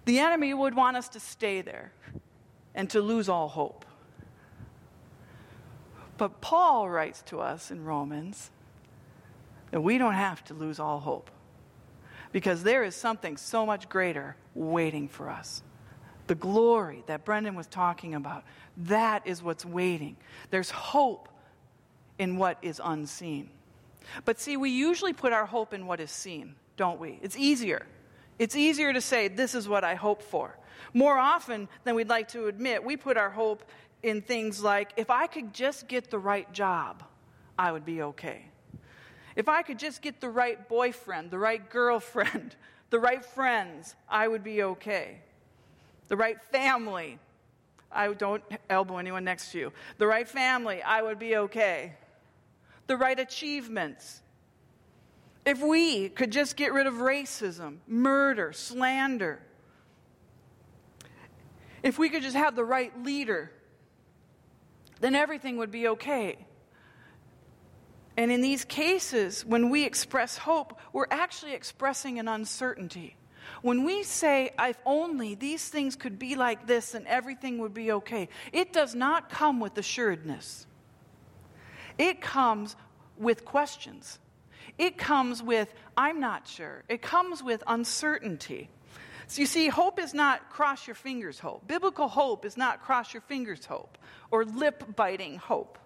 the 0.06 0.20
enemy 0.20 0.54
would 0.54 0.76
want 0.76 0.98
us 0.98 1.10
to 1.10 1.20
stay 1.20 1.62
there 1.62 1.92
and 2.76 2.90
to 2.92 3.02
lose 3.02 3.28
all 3.28 3.48
hope. 3.48 3.86
But 6.18 6.42
Paul 6.42 6.90
writes 6.90 7.22
to 7.24 7.42
us 7.42 7.72
in 7.72 7.84
Romans 7.84 8.52
that 9.72 9.82
we 9.82 9.98
don't 9.98 10.14
have 10.14 10.44
to 10.46 10.54
lose 10.54 10.80
all 10.80 11.00
hope 11.00 11.30
because 12.32 12.64
there 12.64 12.84
is 12.84 12.96
something 12.96 13.38
so 13.38 13.66
much 13.66 13.90
greater 13.90 14.36
waiting 14.54 15.08
for 15.08 15.30
us. 15.30 15.64
The 16.28 16.36
glory 16.36 17.04
that 17.08 17.24
Brendan 17.24 17.56
was 17.56 17.68
talking 17.68 18.16
about, 18.16 18.44
that 18.78 19.26
is 19.26 19.44
what's 19.44 19.66
waiting. 19.66 20.18
There's 20.50 20.72
hope 20.72 21.30
in 22.18 22.38
what 22.38 22.58
is 22.62 22.82
unseen. 22.84 23.50
But 24.24 24.40
see, 24.40 24.58
we 24.58 24.70
usually 24.70 25.14
put 25.14 25.34
our 25.34 25.46
hope 25.46 25.74
in 25.74 25.86
what 25.86 26.00
is 26.00 26.12
seen, 26.12 26.56
don't 26.78 27.00
we? 27.00 27.20
It's 27.22 27.38
easier. 27.38 27.86
It's 28.40 28.56
easier 28.56 28.92
to 28.94 29.02
say, 29.02 29.28
This 29.28 29.56
is 29.56 29.68
what 29.68 29.84
I 29.84 29.96
hope 29.96 30.22
for. 30.22 30.58
More 30.94 31.18
often 31.18 31.68
than 31.84 31.96
we'd 31.96 32.10
like 32.10 32.30
to 32.30 32.48
admit, 32.48 32.84
we 32.84 32.98
put 32.98 33.18
our 33.18 33.30
hope 33.30 33.64
in 34.06 34.22
things 34.22 34.62
like 34.62 34.94
if 34.98 35.10
I 35.10 35.26
could 35.26 35.52
just 35.52 35.88
get 35.88 36.12
the 36.12 36.20
right 36.20 36.50
job, 36.54 37.02
I 37.58 37.72
would 37.72 37.84
be 37.84 38.04
okay. 38.04 38.46
If 39.36 39.50
I 39.50 39.64
could 39.64 39.80
just 39.80 40.04
get 40.04 40.22
the 40.22 40.30
right 40.30 40.70
boyfriend, 40.70 41.32
the 41.32 41.40
right 41.40 41.68
girlfriend, 41.72 42.56
the 42.92 43.00
right 43.00 43.26
friends, 43.26 43.96
I 44.08 44.28
would 44.28 44.44
be 44.44 44.62
okay. 44.62 45.22
The 46.08 46.16
right 46.16 46.40
family, 46.40 47.18
I 47.92 48.14
don't 48.14 48.44
elbow 48.70 49.00
anyone 49.00 49.24
next 49.24 49.52
to 49.54 49.58
you. 49.58 49.74
The 49.98 50.06
right 50.06 50.28
family, 50.28 50.84
I 50.84 51.02
would 51.02 51.18
be 51.18 51.38
okay. 51.38 51.94
The 52.86 52.98
right 52.98 53.20
achievements. 53.20 54.22
If 55.48 55.64
we 55.64 56.10
could 56.10 56.32
just 56.32 56.56
get 56.56 56.74
rid 56.74 56.86
of 56.86 56.96
racism, 56.96 57.78
murder, 57.88 58.54
slander, 58.54 59.42
if 61.82 61.98
we 61.98 62.10
could 62.10 62.22
just 62.22 62.36
have 62.36 62.56
the 62.56 62.64
right 62.64 63.04
leader, 63.04 63.52
then 65.06 65.14
everything 65.14 65.58
would 65.58 65.70
be 65.70 65.88
okay. 65.90 66.36
And 68.18 68.32
in 68.32 68.42
these 68.42 68.66
cases, 68.66 69.46
when 69.46 69.70
we 69.70 69.86
express 69.86 70.36
hope, 70.36 70.80
we're 70.94 71.06
actually 71.12 71.54
expressing 71.54 72.18
an 72.18 72.28
uncertainty. 72.28 73.16
When 73.62 73.84
we 73.84 74.02
say, 74.02 74.50
if 74.58 74.78
only 74.84 75.36
these 75.36 75.70
things 75.70 75.96
could 75.96 76.18
be 76.18 76.36
like 76.36 76.66
this 76.66 76.96
and 76.96 77.06
everything 77.06 77.60
would 77.60 77.74
be 77.76 77.92
okay, 77.92 78.30
it 78.52 78.74
does 78.74 78.96
not 78.96 79.30
come 79.30 79.60
with 79.60 79.78
assuredness. 79.78 80.66
It 82.00 82.20
comes 82.20 82.76
with 83.16 83.46
questions. 83.46 84.18
It 84.80 84.98
comes 84.98 85.44
with, 85.44 85.72
I'm 85.96 86.20
not 86.20 86.48
sure. 86.48 86.84
It 86.90 87.04
comes 87.04 87.44
with 87.44 87.62
uncertainty. 87.68 88.72
So 89.28 89.42
you 89.42 89.48
see, 89.48 89.68
hope 89.68 90.00
is 90.00 90.14
not 90.14 90.50
cross 90.50 90.88
your 90.88 90.96
fingers 90.96 91.40
hope. 91.40 91.68
Biblical 91.68 92.08
hope 92.08 92.46
is 92.46 92.58
not 92.58 92.84
cross 92.84 93.14
your 93.14 93.22
fingers 93.22 93.66
hope 93.66 93.98
or 94.32 94.46
lip 94.46 94.96
biting 94.96 95.38
hope 95.38 95.80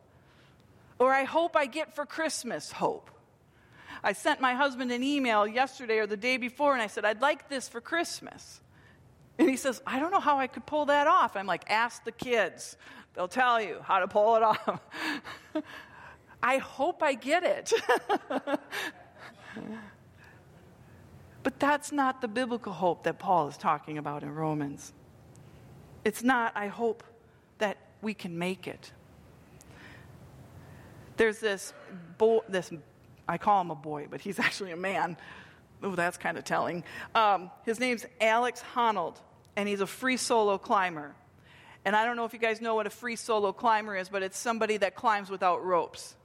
or 0.99 1.13
I 1.13 1.23
hope 1.23 1.55
I 1.55 1.65
get 1.65 1.95
for 1.95 2.05
Christmas 2.05 2.71
hope. 2.73 3.09
I 4.03 4.13
sent 4.13 4.39
my 4.41 4.53
husband 4.53 4.91
an 4.91 5.01
email 5.01 5.47
yesterday 5.47 5.97
or 5.99 6.07
the 6.07 6.17
day 6.17 6.37
before, 6.37 6.73
and 6.73 6.81
I 6.81 6.87
said, 6.87 7.05
I'd 7.05 7.21
like 7.21 7.49
this 7.49 7.67
for 7.67 7.81
Christmas. 7.81 8.61
And 9.37 9.49
he 9.49 9.55
says, 9.55 9.81
I 9.87 9.99
don't 9.99 10.11
know 10.11 10.19
how 10.19 10.37
I 10.37 10.47
could 10.47 10.65
pull 10.65 10.85
that 10.85 11.07
off. 11.07 11.35
I'm 11.35 11.47
like, 11.47 11.69
ask 11.69 12.03
the 12.03 12.11
kids. 12.11 12.77
They'll 13.13 13.29
tell 13.29 13.61
you 13.61 13.79
how 13.81 13.99
to 13.99 14.07
pull 14.07 14.35
it 14.35 14.43
off. 14.43 14.81
I 16.43 16.57
hope 16.57 17.01
I 17.01 17.13
get 17.13 17.43
it. 17.43 17.73
but 21.43 21.59
that's 21.59 21.91
not 21.91 22.21
the 22.21 22.27
biblical 22.27 22.73
hope 22.73 23.03
that 23.03 23.19
Paul 23.19 23.47
is 23.47 23.57
talking 23.57 23.97
about 23.97 24.23
in 24.23 24.33
Romans. 24.33 24.93
It's 26.03 26.23
not, 26.23 26.53
I 26.55 26.67
hope 26.67 27.03
that 27.59 27.77
we 28.01 28.13
can 28.13 28.37
make 28.37 28.67
it. 28.67 28.91
There's 31.17 31.39
this 31.39 31.73
boy, 32.17 32.39
this, 32.47 32.71
I 33.27 33.37
call 33.37 33.61
him 33.61 33.71
a 33.71 33.75
boy, 33.75 34.07
but 34.09 34.21
he's 34.21 34.39
actually 34.39 34.71
a 34.71 34.77
man. 34.77 35.17
Oh, 35.81 35.95
that's 35.95 36.17
kind 36.17 36.37
of 36.37 36.43
telling. 36.43 36.83
Um, 37.15 37.51
his 37.65 37.79
name's 37.79 38.05
Alex 38.19 38.61
Honnold, 38.73 39.15
and 39.55 39.67
he's 39.67 39.81
a 39.81 39.87
free 39.87 40.17
solo 40.17 40.57
climber. 40.57 41.15
And 41.85 41.95
I 41.95 42.05
don't 42.05 42.17
know 42.17 42.25
if 42.25 42.33
you 42.33 42.39
guys 42.39 42.59
know 42.59 42.75
what 42.75 42.87
a 42.87 42.89
free 42.89 43.15
solo 43.15 43.53
climber 43.53 43.95
is, 43.95 44.09
but 44.09 44.23
it's 44.23 44.37
somebody 44.37 44.77
that 44.77 44.95
climbs 44.95 45.29
without 45.29 45.63
ropes. 45.63 46.15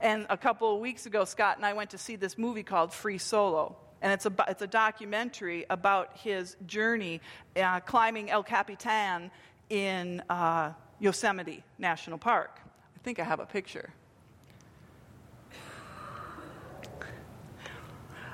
And 0.00 0.26
a 0.28 0.36
couple 0.36 0.74
of 0.74 0.80
weeks 0.80 1.06
ago, 1.06 1.24
Scott 1.24 1.56
and 1.56 1.64
I 1.64 1.74
went 1.74 1.90
to 1.90 1.98
see 1.98 2.16
this 2.16 2.36
movie 2.36 2.64
called 2.64 2.92
Free 2.92 3.18
Solo. 3.18 3.76
And 4.02 4.12
it's 4.12 4.26
a, 4.26 4.32
it's 4.48 4.62
a 4.62 4.66
documentary 4.66 5.64
about 5.70 6.10
his 6.18 6.56
journey 6.66 7.20
uh, 7.56 7.80
climbing 7.80 8.30
El 8.30 8.42
Capitan 8.42 9.30
in 9.70 10.20
uh, 10.28 10.72
Yosemite 10.98 11.62
National 11.78 12.18
Park. 12.18 12.58
I 12.64 12.98
think 13.04 13.20
I 13.20 13.24
have 13.24 13.40
a 13.40 13.46
picture. 13.46 13.90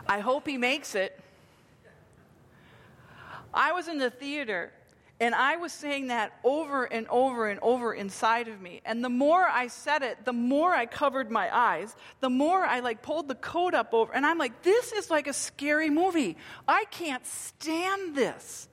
I 0.08 0.20
hope 0.20 0.48
he 0.48 0.56
makes 0.56 0.94
it. 0.94 1.20
I 3.52 3.72
was 3.72 3.88
in 3.88 3.98
the 3.98 4.10
theater 4.10 4.72
and 5.20 5.34
I 5.34 5.56
was 5.56 5.72
saying 5.72 6.08
that 6.08 6.32
over 6.44 6.84
and 6.84 7.08
over 7.08 7.48
and 7.48 7.58
over 7.60 7.92
inside 7.92 8.46
of 8.46 8.60
me. 8.60 8.80
And 8.84 9.04
the 9.04 9.08
more 9.08 9.42
I 9.42 9.66
said 9.66 10.02
it, 10.02 10.24
the 10.24 10.32
more 10.32 10.72
I 10.72 10.86
covered 10.86 11.28
my 11.28 11.54
eyes, 11.54 11.94
the 12.20 12.30
more 12.30 12.64
I 12.64 12.80
like 12.80 13.02
pulled 13.02 13.26
the 13.26 13.34
coat 13.34 13.74
up 13.74 13.92
over. 13.92 14.12
And 14.12 14.24
I'm 14.24 14.38
like, 14.38 14.62
this 14.62 14.92
is 14.92 15.10
like 15.10 15.26
a 15.26 15.32
scary 15.32 15.90
movie. 15.90 16.36
I 16.68 16.84
can't 16.92 17.26
stand 17.26 18.14
this. 18.14 18.68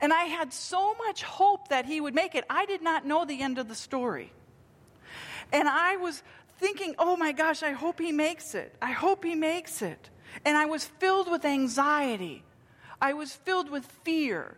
And 0.00 0.10
I 0.10 0.24
had 0.24 0.54
so 0.54 0.94
much 0.94 1.22
hope 1.22 1.68
that 1.68 1.84
he 1.84 2.00
would 2.00 2.14
make 2.14 2.34
it. 2.34 2.44
I 2.48 2.64
did 2.64 2.82
not 2.82 3.04
know 3.04 3.26
the 3.26 3.42
end 3.42 3.58
of 3.58 3.68
the 3.68 3.74
story. 3.74 4.32
And 5.52 5.68
I 5.68 5.96
was 5.96 6.22
thinking, 6.58 6.94
oh 6.98 7.16
my 7.16 7.32
gosh, 7.32 7.62
I 7.62 7.72
hope 7.72 8.00
he 8.00 8.12
makes 8.12 8.54
it. 8.54 8.74
I 8.80 8.92
hope 8.92 9.22
he 9.22 9.34
makes 9.34 9.82
it. 9.82 10.08
And 10.46 10.56
I 10.56 10.64
was 10.64 10.84
filled 10.84 11.30
with 11.30 11.44
anxiety. 11.44 12.42
I 13.02 13.12
was 13.12 13.32
filled 13.32 13.70
with 13.70 13.84
fear. 14.02 14.56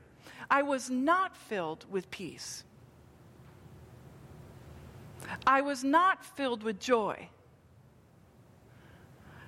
I 0.50 0.62
was 0.62 0.90
not 0.90 1.36
filled 1.36 1.86
with 1.90 2.10
peace. 2.10 2.64
I 5.46 5.60
was 5.60 5.84
not 5.84 6.24
filled 6.24 6.62
with 6.62 6.80
joy. 6.80 7.28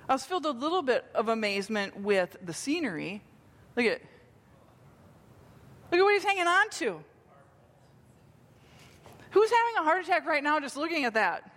I 0.07 0.13
was 0.13 0.25
filled 0.25 0.45
a 0.45 0.51
little 0.51 0.81
bit 0.81 1.05
of 1.13 1.27
amazement 1.27 1.99
with 1.99 2.37
the 2.41 2.53
scenery. 2.53 3.21
Look 3.75 3.85
at 3.85 4.01
Look 5.93 5.99
at 5.99 6.03
what 6.05 6.13
he's 6.15 6.23
hanging 6.23 6.47
on 6.47 6.69
to. 6.71 7.03
Who's 9.29 9.51
having 9.51 9.75
a 9.77 9.83
heart 9.83 10.03
attack 10.03 10.25
right 10.25 10.43
now 10.43 10.59
just 10.59 10.75
looking 10.75 11.05
at 11.05 11.13
that? 11.13 11.51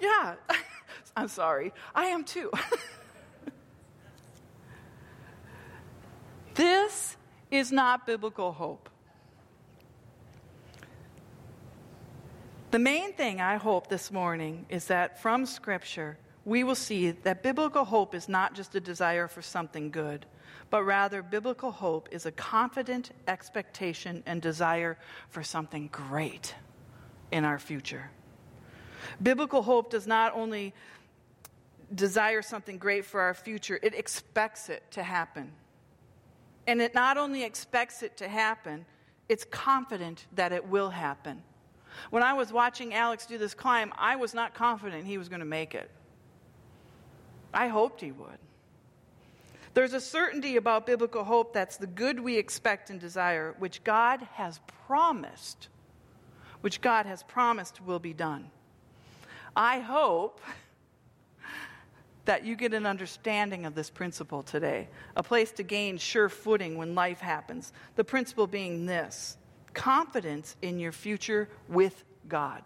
Yeah. 0.00 0.34
I'm 1.16 1.28
sorry. 1.28 1.72
I 1.94 2.06
am 2.06 2.24
too. 2.24 2.50
this 6.54 7.16
is 7.50 7.72
not 7.72 8.06
biblical 8.06 8.52
hope. 8.52 8.88
The 12.70 12.78
main 12.78 13.12
thing 13.12 13.40
I 13.40 13.56
hope 13.56 13.88
this 13.88 14.10
morning 14.10 14.66
is 14.68 14.86
that 14.86 15.22
from 15.22 15.46
Scripture, 15.46 16.18
we 16.44 16.64
will 16.64 16.74
see 16.74 17.10
that 17.12 17.42
biblical 17.42 17.84
hope 17.84 18.14
is 18.14 18.28
not 18.28 18.54
just 18.54 18.74
a 18.74 18.80
desire 18.80 19.28
for 19.28 19.42
something 19.42 19.90
good, 19.90 20.26
but 20.68 20.82
rather, 20.82 21.22
biblical 21.22 21.70
hope 21.70 22.08
is 22.10 22.26
a 22.26 22.32
confident 22.32 23.12
expectation 23.28 24.22
and 24.26 24.42
desire 24.42 24.98
for 25.28 25.42
something 25.42 25.88
great 25.92 26.54
in 27.30 27.44
our 27.44 27.58
future. 27.58 28.10
Biblical 29.22 29.62
hope 29.62 29.90
does 29.90 30.06
not 30.06 30.34
only 30.34 30.74
desire 31.94 32.42
something 32.42 32.78
great 32.78 33.04
for 33.04 33.20
our 33.20 33.34
future, 33.34 33.78
it 33.82 33.94
expects 33.94 34.68
it 34.68 34.82
to 34.90 35.02
happen. 35.02 35.52
And 36.66 36.80
it 36.80 36.94
not 36.94 37.16
only 37.16 37.44
expects 37.44 38.02
it 38.02 38.16
to 38.18 38.28
happen, 38.28 38.84
it's 39.28 39.44
confident 39.44 40.26
that 40.32 40.52
it 40.52 40.66
will 40.68 40.90
happen. 40.90 41.42
When 42.10 42.22
I 42.22 42.34
was 42.34 42.52
watching 42.52 42.94
Alex 42.94 43.26
do 43.26 43.38
this 43.38 43.54
climb, 43.54 43.92
I 43.96 44.16
was 44.16 44.34
not 44.34 44.54
confident 44.54 45.06
he 45.06 45.18
was 45.18 45.28
going 45.28 45.40
to 45.40 45.46
make 45.46 45.74
it. 45.74 45.90
I 47.54 47.68
hoped 47.68 48.00
he 48.00 48.12
would. 48.12 48.38
There's 49.74 49.92
a 49.92 50.00
certainty 50.00 50.56
about 50.56 50.86
biblical 50.86 51.24
hope 51.24 51.52
that's 51.52 51.76
the 51.76 51.86
good 51.86 52.18
we 52.20 52.38
expect 52.38 52.90
and 52.90 52.98
desire, 52.98 53.54
which 53.58 53.84
God 53.84 54.26
has 54.32 54.60
promised, 54.86 55.68
which 56.62 56.80
God 56.80 57.06
has 57.06 57.22
promised 57.22 57.82
will 57.82 57.98
be 57.98 58.14
done. 58.14 58.50
I 59.54 59.80
hope 59.80 60.40
that 62.26 62.44
you 62.44 62.54
get 62.54 62.74
an 62.74 62.86
understanding 62.86 63.64
of 63.64 63.74
this 63.74 63.88
principle 63.88 64.42
today, 64.42 64.88
a 65.16 65.22
place 65.22 65.50
to 65.52 65.62
gain 65.62 65.96
sure 65.96 66.28
footing 66.28 66.76
when 66.76 66.94
life 66.94 67.20
happens. 67.20 67.72
The 67.94 68.04
principle 68.04 68.46
being 68.46 68.86
this 68.86 69.36
confidence 69.72 70.56
in 70.62 70.78
your 70.78 70.92
future 70.92 71.48
with 71.68 72.04
God. 72.28 72.62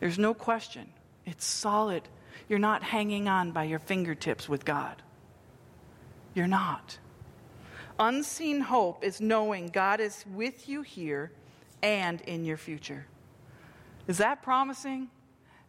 There's 0.00 0.18
no 0.18 0.34
question, 0.34 0.88
it's 1.26 1.44
solid. 1.44 2.02
You're 2.48 2.58
not 2.58 2.82
hanging 2.82 3.28
on 3.28 3.52
by 3.52 3.64
your 3.64 3.78
fingertips 3.78 4.48
with 4.48 4.64
God. 4.64 5.00
You're 6.34 6.48
not. 6.48 6.98
Unseen 7.98 8.60
hope 8.60 9.04
is 9.04 9.20
knowing 9.20 9.68
God 9.68 10.00
is 10.00 10.24
with 10.34 10.68
you 10.68 10.82
here 10.82 11.30
and 11.82 12.20
in 12.22 12.44
your 12.44 12.56
future. 12.56 13.06
Is 14.08 14.18
that 14.18 14.42
promising? 14.42 15.08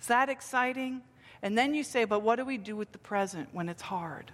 Is 0.01 0.07
that 0.07 0.29
exciting? 0.29 1.03
And 1.43 1.57
then 1.57 1.75
you 1.75 1.83
say, 1.83 2.05
but 2.05 2.21
what 2.21 2.37
do 2.37 2.45
we 2.45 2.57
do 2.57 2.75
with 2.77 2.93
the 2.93 2.97
present 2.97 3.49
when 3.51 3.67
it's 3.67 3.81
hard? 3.81 4.31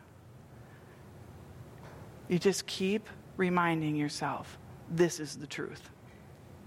You 2.28 2.38
just 2.38 2.68
keep 2.68 3.10
reminding 3.36 3.96
yourself 3.96 4.60
this 4.92 5.20
is 5.20 5.36
the 5.36 5.48
truth. 5.48 5.90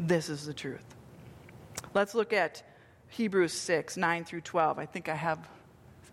This 0.01 0.29
is 0.29 0.45
the 0.45 0.53
truth. 0.53 0.85
Let's 1.95 2.15
look 2.15 2.33
at 2.33 2.63
Hebrews 3.09 3.53
6, 3.53 3.97
9 3.97 4.25
through 4.25 4.41
12. 4.41 4.79
I 4.79 4.87
think 4.87 5.09
I 5.09 5.15
have. 5.15 5.49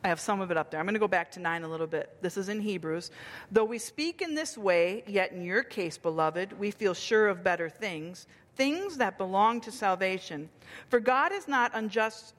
I 0.02 0.08
have 0.08 0.20
some 0.22 0.40
of 0.40 0.50
it 0.50 0.56
up 0.56 0.72
there. 0.72 0.80
I'm 0.80 0.86
going 0.86 0.94
to 0.94 1.00
go 1.00 1.10
back 1.10 1.30
to 1.32 1.42
9 1.42 1.64
a 1.64 1.68
little 1.68 1.88
bit. 1.88 2.16
This 2.22 2.38
is 2.38 2.48
in 2.48 2.62
Hebrews. 2.62 3.12
Though 3.52 3.66
we 3.66 3.78
speak 3.80 4.22
in 4.22 4.34
this 4.34 4.58
way, 4.58 5.04
yet 5.08 5.34
in 5.34 5.44
your 5.44 5.62
case, 5.62 5.98
beloved, 5.98 6.58
we 6.58 6.72
feel 6.72 6.94
sure 6.94 7.28
of 7.28 7.44
better 7.44 7.70
things, 7.70 8.26
things 8.56 8.96
that 8.96 9.18
belong 9.18 9.60
to 9.62 9.74
salvation. 9.74 10.50
For 10.88 11.02
God 11.02 11.34
is 11.34 11.50
not 11.50 11.72
unjust 11.74 12.34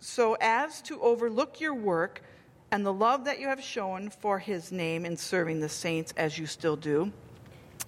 so 0.00 0.36
as 0.40 0.82
to 0.82 1.00
overlook 1.00 1.60
your 1.60 1.74
work 1.74 2.22
and 2.70 2.84
the 2.84 2.92
love 2.92 3.24
that 3.24 3.38
you 3.38 3.48
have 3.48 3.62
shown 3.62 4.10
for 4.10 4.38
his 4.38 4.72
name 4.72 5.04
in 5.04 5.16
serving 5.16 5.60
the 5.60 5.68
saints 5.68 6.12
as 6.16 6.38
you 6.38 6.46
still 6.46 6.76
do. 6.76 7.12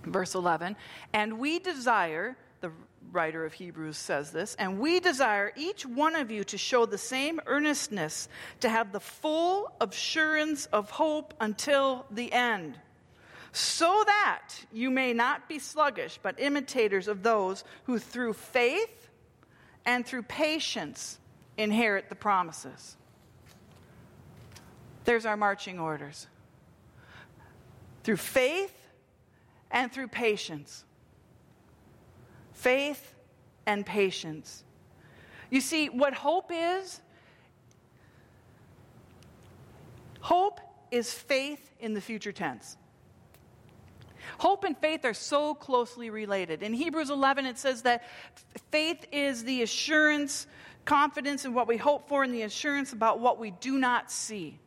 Verse 0.05 0.35
11, 0.35 0.77
and 1.13 1.39
we 1.39 1.59
desire, 1.59 2.37
the 2.61 2.71
writer 3.11 3.45
of 3.45 3.53
Hebrews 3.53 3.97
says 3.97 4.31
this, 4.31 4.55
and 4.57 4.79
we 4.79 5.01
desire 5.01 5.53
each 5.57 5.85
one 5.85 6.15
of 6.15 6.31
you 6.31 6.45
to 6.45 6.59
show 6.59 6.87
the 6.87 6.99
same 6.99 7.41
earnestness, 7.47 8.29
to 8.61 8.69
have 8.69 8.93
the 8.93 9.01
full 9.01 9.73
assurance 9.81 10.67
of 10.67 10.91
hope 10.91 11.35
until 11.41 12.07
the 12.11 12.33
end, 12.33 12.79
so 13.53 14.05
that 14.07 14.51
you 14.73 14.91
may 14.91 15.13
not 15.13 15.49
be 15.49 15.59
sluggish, 15.59 16.21
but 16.23 16.39
imitators 16.39 17.09
of 17.09 17.23
those 17.23 17.65
who 17.85 17.99
through 17.99 18.35
faith 18.35 19.09
and 19.85 20.07
through 20.07 20.23
patience 20.23 21.19
inherit 21.59 22.09
the 22.09 22.15
promises. 22.15 22.97
There's 25.05 25.27
our 25.27 25.37
marching 25.37 25.79
orders. 25.79 26.27
Through 28.05 28.17
faith 28.17 28.75
and 29.71 29.93
through 29.93 30.09
patience. 30.09 30.85
Faith 32.53 33.15
and 33.67 33.85
patience. 33.85 34.65
You 35.51 35.61
see, 35.61 35.89
what 35.89 36.15
hope 36.15 36.51
is, 36.53 37.01
hope 40.21 40.61
is 40.91 41.13
faith 41.13 41.71
in 41.81 41.95
the 41.95 42.01
future 42.01 42.33
tense. 42.33 42.77
Hope 44.39 44.65
and 44.65 44.77
faith 44.77 45.05
are 45.05 45.15
so 45.15 45.55
closely 45.55 46.11
related. 46.11 46.63
In 46.63 46.73
Hebrews 46.73 47.11
11, 47.11 47.47
it 47.47 47.59
says 47.59 47.83
that 47.83 48.05
faith 48.71 49.07
is 49.11 49.45
the 49.45 49.63
assurance 49.63 50.47
confidence 50.89 51.45
in 51.45 51.53
what 51.53 51.69
we 51.69 51.77
hope 51.77 52.09
for 52.09 52.23
and 52.23 52.33
the 52.33 52.43
assurance 52.43 52.95
about 52.95 53.21
what 53.21 53.39
we 53.39 53.51
do 53.51 53.79
not 53.79 54.11
see. 54.11 54.59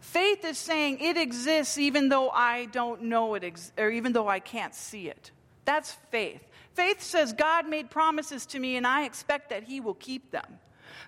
Faith 0.00 0.44
is 0.44 0.58
saying 0.58 0.98
it 0.98 1.16
exists 1.16 1.78
even 1.78 2.08
though 2.08 2.30
I 2.30 2.64
don't 2.66 3.04
know 3.04 3.34
it, 3.34 3.44
ex- 3.44 3.72
or 3.78 3.90
even 3.90 4.12
though 4.12 4.26
I 4.26 4.40
can't 4.40 4.74
see 4.74 5.08
it. 5.08 5.30
That's 5.64 5.92
faith. 6.10 6.42
Faith 6.72 7.00
says 7.00 7.32
God 7.32 7.68
made 7.68 7.90
promises 7.90 8.44
to 8.46 8.58
me 8.58 8.76
and 8.76 8.84
I 8.84 9.04
expect 9.04 9.50
that 9.50 9.62
He 9.62 9.78
will 9.78 9.94
keep 9.94 10.32
them. 10.32 10.58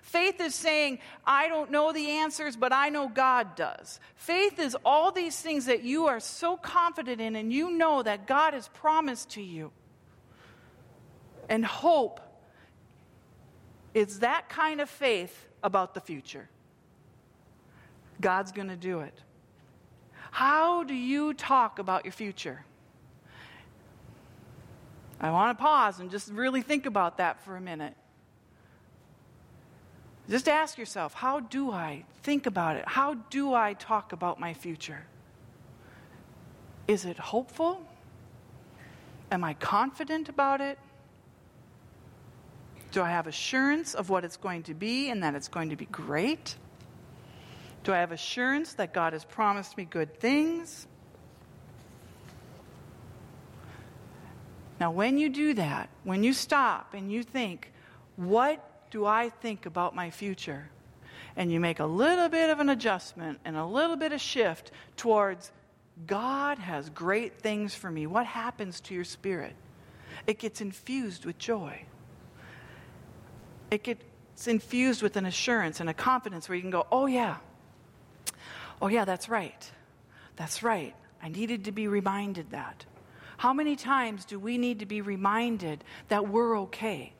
Faith 0.01 0.39
is 0.39 0.55
saying, 0.55 0.99
I 1.25 1.49
don't 1.49 1.69
know 1.69 1.91
the 1.91 2.09
answers, 2.11 2.55
but 2.55 2.71
I 2.71 2.87
know 2.87 3.09
God 3.09 3.57
does. 3.57 3.99
Faith 4.15 4.57
is 4.57 4.77
all 4.85 5.11
these 5.11 5.37
things 5.37 5.65
that 5.65 5.83
you 5.83 6.05
are 6.07 6.21
so 6.21 6.55
confident 6.55 7.19
in 7.19 7.35
and 7.35 7.51
you 7.51 7.71
know 7.71 8.03
that 8.03 8.25
God 8.25 8.53
has 8.53 8.69
promised 8.69 9.31
to 9.31 9.41
you. 9.41 9.71
And 11.49 11.65
hope 11.65 12.21
is 13.97 14.19
that 14.19 14.47
kind 14.47 14.79
of 14.79 14.89
faith 14.89 15.47
about 15.63 15.95
the 15.95 15.99
future. 15.99 16.47
God's 18.21 18.51
going 18.51 18.67
to 18.67 18.75
do 18.75 18.99
it. 18.99 19.13
How 20.29 20.83
do 20.83 20.93
you 20.93 21.33
talk 21.33 21.79
about 21.79 22.05
your 22.05 22.11
future? 22.11 22.63
I 25.19 25.31
want 25.31 25.57
to 25.57 25.61
pause 25.61 25.99
and 25.99 26.11
just 26.11 26.29
really 26.29 26.61
think 26.61 26.85
about 26.85 27.17
that 27.17 27.43
for 27.43 27.55
a 27.55 27.61
minute. 27.61 27.95
Just 30.29 30.47
ask 30.47 30.77
yourself 30.77 31.13
how 31.15 31.39
do 31.39 31.71
I 31.71 32.03
think 32.21 32.45
about 32.45 32.75
it? 32.75 32.83
How 32.87 33.15
do 33.31 33.55
I 33.55 33.73
talk 33.73 34.13
about 34.13 34.39
my 34.39 34.53
future? 34.53 35.05
Is 36.87 37.03
it 37.05 37.17
hopeful? 37.17 37.83
Am 39.31 39.43
I 39.43 39.55
confident 39.55 40.29
about 40.29 40.61
it? 40.61 40.77
Do 42.91 43.01
I 43.01 43.09
have 43.09 43.27
assurance 43.27 43.93
of 43.93 44.09
what 44.09 44.23
it's 44.23 44.37
going 44.37 44.63
to 44.63 44.73
be 44.73 45.09
and 45.09 45.21
that 45.23 45.35
it's 45.35 45.47
going 45.47 45.69
to 45.69 45.75
be 45.75 45.85
great? 45.85 46.55
Do 47.83 47.93
I 47.93 47.97
have 47.97 48.11
assurance 48.11 48.73
that 48.73 48.93
God 48.93 49.13
has 49.13 49.23
promised 49.25 49.77
me 49.77 49.85
good 49.85 50.19
things? 50.19 50.87
Now, 54.79 54.91
when 54.91 55.17
you 55.17 55.29
do 55.29 55.53
that, 55.55 55.89
when 56.03 56.23
you 56.23 56.33
stop 56.33 56.93
and 56.93 57.11
you 57.11 57.23
think, 57.23 57.71
what 58.15 58.89
do 58.91 59.05
I 59.05 59.29
think 59.29 59.65
about 59.65 59.95
my 59.95 60.09
future? 60.09 60.69
And 61.35 61.51
you 61.51 61.59
make 61.59 61.79
a 61.79 61.85
little 61.85 62.29
bit 62.29 62.49
of 62.49 62.59
an 62.59 62.69
adjustment 62.69 63.39
and 63.45 63.55
a 63.57 63.65
little 63.65 63.95
bit 63.95 64.11
of 64.11 64.21
shift 64.21 64.71
towards 64.95 65.51
God 66.05 66.59
has 66.59 66.89
great 66.89 67.41
things 67.41 67.73
for 67.73 67.89
me. 67.89 68.05
What 68.05 68.25
happens 68.25 68.79
to 68.81 68.93
your 68.93 69.03
spirit? 69.03 69.55
It 70.27 70.39
gets 70.39 70.61
infused 70.61 71.25
with 71.25 71.37
joy. 71.37 71.83
It 73.69 73.83
gets 73.83 74.47
infused 74.47 75.01
with 75.01 75.17
an 75.17 75.25
assurance 75.25 75.79
and 75.79 75.89
a 75.89 75.93
confidence 75.93 76.47
where 76.47 76.55
you 76.55 76.61
can 76.61 76.71
go, 76.71 76.87
oh, 76.91 77.05
yeah. 77.05 77.37
Oh, 78.81 78.87
yeah, 78.87 79.05
that's 79.05 79.27
right. 79.29 79.71
That's 80.35 80.63
right. 80.63 80.95
I 81.21 81.29
needed 81.29 81.65
to 81.65 81.71
be 81.71 81.87
reminded 81.87 82.51
that. 82.51 82.85
How 83.37 83.53
many 83.53 83.75
times 83.75 84.25
do 84.25 84.39
we 84.39 84.57
need 84.57 84.79
to 84.79 84.85
be 84.85 85.01
reminded 85.01 85.83
that 86.07 86.27
we're 86.27 86.59
okay? 86.61 87.13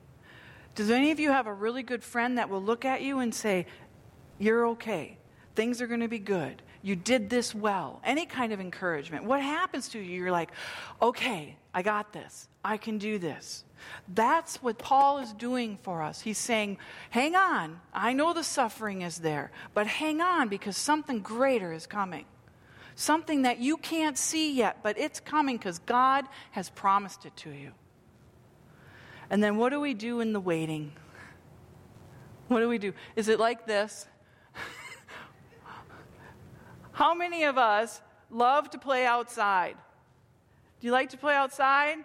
Does 0.76 0.90
any 0.92 1.12
of 1.12 1.20
you 1.20 1.32
have 1.32 1.48
a 1.48 1.54
really 1.54 1.84
good 1.84 2.04
friend 2.04 2.38
that 2.38 2.50
will 2.50 2.62
look 2.62 2.86
at 2.86 3.02
you 3.02 3.20
and 3.20 3.34
say, 3.34 3.66
You're 4.38 4.68
okay? 4.70 5.18
Things 5.56 5.82
are 5.82 5.88
going 5.88 6.02
to 6.02 6.08
be 6.08 6.20
good. 6.20 6.62
You 6.84 6.96
did 6.96 7.30
this 7.30 7.54
well. 7.54 8.00
Any 8.04 8.26
kind 8.28 8.54
of 8.54 8.60
encouragement. 8.60 9.24
What 9.24 9.42
happens 9.42 9.90
to 9.90 10.00
you? 10.00 10.22
You're 10.22 10.32
like, 10.32 10.52
Okay, 11.02 11.56
I 11.74 11.82
got 11.82 12.14
this. 12.14 12.48
I 12.64 12.78
can 12.78 12.98
do 12.98 13.18
this. 13.18 13.64
That's 14.08 14.64
what 14.64 14.78
Paul 14.78 15.20
is 15.20 15.34
doing 15.34 15.78
for 15.84 16.02
us. 16.02 16.22
He's 16.22 16.38
saying, 16.38 16.78
Hang 17.10 17.36
on. 17.36 17.82
I 17.94 18.14
know 18.14 18.34
the 18.34 18.44
suffering 18.44 19.02
is 19.02 19.20
there, 19.20 19.52
but 19.74 19.88
hang 19.88 20.22
on 20.22 20.48
because 20.48 20.78
something 20.78 21.22
greater 21.22 21.74
is 21.74 21.88
coming 21.88 22.26
something 22.98 23.44
that 23.44 23.60
you 23.60 23.78
can't 23.78 24.18
see 24.18 24.54
yet, 24.54 24.80
but 24.82 24.98
it's 24.98 25.20
coming 25.20 25.56
because 25.56 25.80
God 25.80 26.26
has 26.52 26.70
promised 26.72 27.26
it 27.26 27.36
to 27.38 27.52
you. 27.52 27.72
And 29.30 29.42
then 29.42 29.58
what 29.58 29.70
do 29.70 29.80
we 29.80 29.94
do 29.94 30.20
in 30.20 30.34
the 30.34 30.40
waiting? 30.40 30.94
What 32.48 32.60
do 32.60 32.68
we 32.68 32.80
do? 32.80 32.94
Is 33.16 33.28
it 33.28 33.40
like 33.40 33.68
this? 33.68 34.08
How 36.92 37.14
many 37.14 37.44
of 37.44 37.58
us 37.58 38.02
love 38.32 38.72
to 38.72 38.80
play 38.80 39.06
outside? 39.06 39.76
Do 40.80 40.88
you 40.88 40.92
like 40.92 41.10
to 41.10 41.18
play 41.18 41.36
outside? 41.36 41.98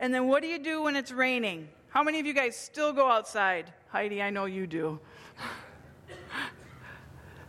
And 0.00 0.14
then 0.14 0.28
what 0.28 0.42
do 0.42 0.48
you 0.48 0.58
do 0.58 0.82
when 0.82 0.96
it's 0.96 1.10
raining? 1.10 1.68
How 1.90 2.02
many 2.02 2.20
of 2.20 2.26
you 2.26 2.34
guys 2.34 2.56
still 2.56 2.92
go 2.92 3.10
outside? 3.10 3.72
Heidi, 3.88 4.22
I 4.22 4.30
know 4.30 4.44
you 4.44 4.66
do. 4.66 5.00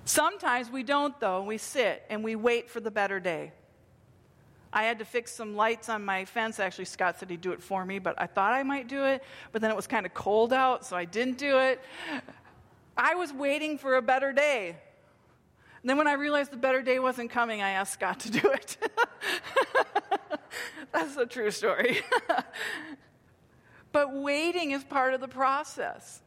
Sometimes 0.06 0.72
we 0.72 0.82
don't, 0.82 1.20
though. 1.20 1.44
We 1.44 1.58
sit 1.58 2.04
and 2.10 2.24
we 2.24 2.36
wait 2.36 2.70
for 2.70 2.80
the 2.80 2.90
better 2.90 3.20
day. 3.20 3.52
I 4.72 4.84
had 4.84 5.00
to 5.00 5.06
fix 5.06 5.32
some 5.32 5.56
lights 5.56 5.90
on 5.90 6.06
my 6.06 6.26
fence. 6.26 6.60
Actually, 6.60 6.86
Scott 6.86 7.20
said 7.20 7.30
he'd 7.30 7.42
do 7.42 7.52
it 7.52 7.62
for 7.62 7.84
me, 7.86 8.00
but 8.00 8.16
I 8.18 8.28
thought 8.28 8.54
I 8.54 8.64
might 8.64 8.88
do 8.88 9.06
it. 9.06 9.24
But 9.52 9.62
then 9.62 9.72
it 9.72 9.76
was 9.76 9.88
kind 9.88 10.06
of 10.06 10.14
cold 10.14 10.54
out, 10.54 10.86
so 10.86 10.96
I 10.96 11.06
didn't 11.06 11.38
do 11.38 11.58
it. 11.58 11.82
I 12.96 13.16
was 13.16 13.34
waiting 13.34 13.78
for 13.78 13.96
a 13.96 14.02
better 14.02 14.32
day. 14.32 14.78
And 15.82 15.90
then 15.90 15.98
when 15.98 16.08
I 16.08 16.14
realized 16.14 16.52
the 16.52 16.58
better 16.58 16.82
day 16.82 17.00
wasn't 17.00 17.32
coming, 17.32 17.62
I 17.62 17.72
asked 17.72 17.94
Scott 17.94 18.20
to 18.22 18.32
do 18.32 18.52
it. 18.52 18.78
That's 20.94 21.18
a 21.18 21.26
true 21.26 21.52
story. 21.52 22.02
but 23.92 24.16
waiting 24.16 24.72
is 24.72 24.84
part 24.84 25.14
of 25.14 25.22
the 25.22 25.28
process, 25.28 26.22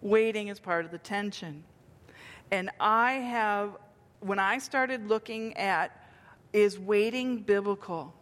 waiting 0.00 0.48
is 0.48 0.60
part 0.60 0.84
of 0.84 0.90
the 0.90 0.98
tension. 0.98 1.64
And 2.50 2.70
I 2.78 3.12
have, 3.14 3.76
when 4.20 4.38
I 4.38 4.58
started 4.58 5.08
looking 5.08 5.56
at 5.56 6.00
is 6.54 6.78
waiting 6.78 7.42
biblical? 7.42 8.14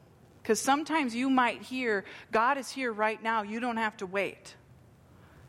Because 0.42 0.58
sometimes 0.58 1.14
you 1.14 1.30
might 1.30 1.62
hear, 1.62 2.04
God 2.32 2.58
is 2.58 2.70
here 2.70 2.90
right 2.90 3.22
now, 3.22 3.42
you 3.42 3.60
don't 3.60 3.76
have 3.76 3.96
to 3.98 4.06
wait. 4.06 4.56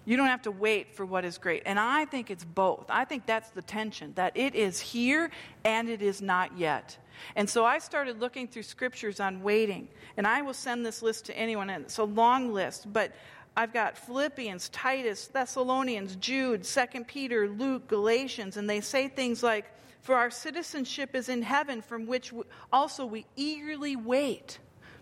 You 0.06 0.18
don't 0.18 0.28
have 0.28 0.42
to 0.44 0.52
wait 0.52 0.94
for 0.94 1.06
what 1.06 1.24
is 1.24 1.38
great. 1.38 1.64
And 1.66 1.80
I 1.80 2.06
think 2.06 2.30
it's 2.30 2.44
both. 2.44 2.86
I 2.90 3.06
think 3.06 3.26
that's 3.26 3.50
the 3.52 3.62
tension, 3.62 4.12
that 4.16 4.36
it 4.36 4.54
is 4.54 4.80
here 4.80 5.32
and 5.64 5.90
it 5.90 6.02
is 6.02 6.22
not 6.22 6.58
yet. 6.58 6.98
And 7.36 7.50
so 7.50 7.66
I 7.66 7.80
started 7.80 8.20
looking 8.20 8.48
through 8.48 8.64
scriptures 8.64 9.20
on 9.20 9.42
waiting. 9.42 9.88
And 10.18 10.28
I 10.28 10.42
will 10.42 10.54
send 10.54 10.86
this 10.86 11.02
list 11.02 11.26
to 11.26 11.38
anyone. 11.38 11.70
And 11.70 11.86
it's 11.86 11.98
a 11.98 12.04
long 12.04 12.54
list, 12.54 12.92
but 12.92 13.14
I've 13.56 13.74
got 13.74 13.98
Philippians, 13.98 14.70
Titus, 14.70 15.28
Thessalonians, 15.28 16.16
Jude, 16.16 16.64
2 16.64 17.04
Peter, 17.06 17.48
Luke, 17.48 17.88
Galatians, 17.88 18.58
and 18.58 18.68
they 18.70 18.82
say 18.82 19.08
things 19.08 19.44
like, 19.44 19.66
For 20.02 20.16
our 20.16 20.32
citizenship 20.32 21.14
is 21.14 21.30
in 21.30 21.44
heaven, 21.44 21.82
from 21.82 22.08
which 22.08 22.34
also 22.72 23.06
we 23.06 23.26
eagerly 23.36 23.96
wait 23.96 24.58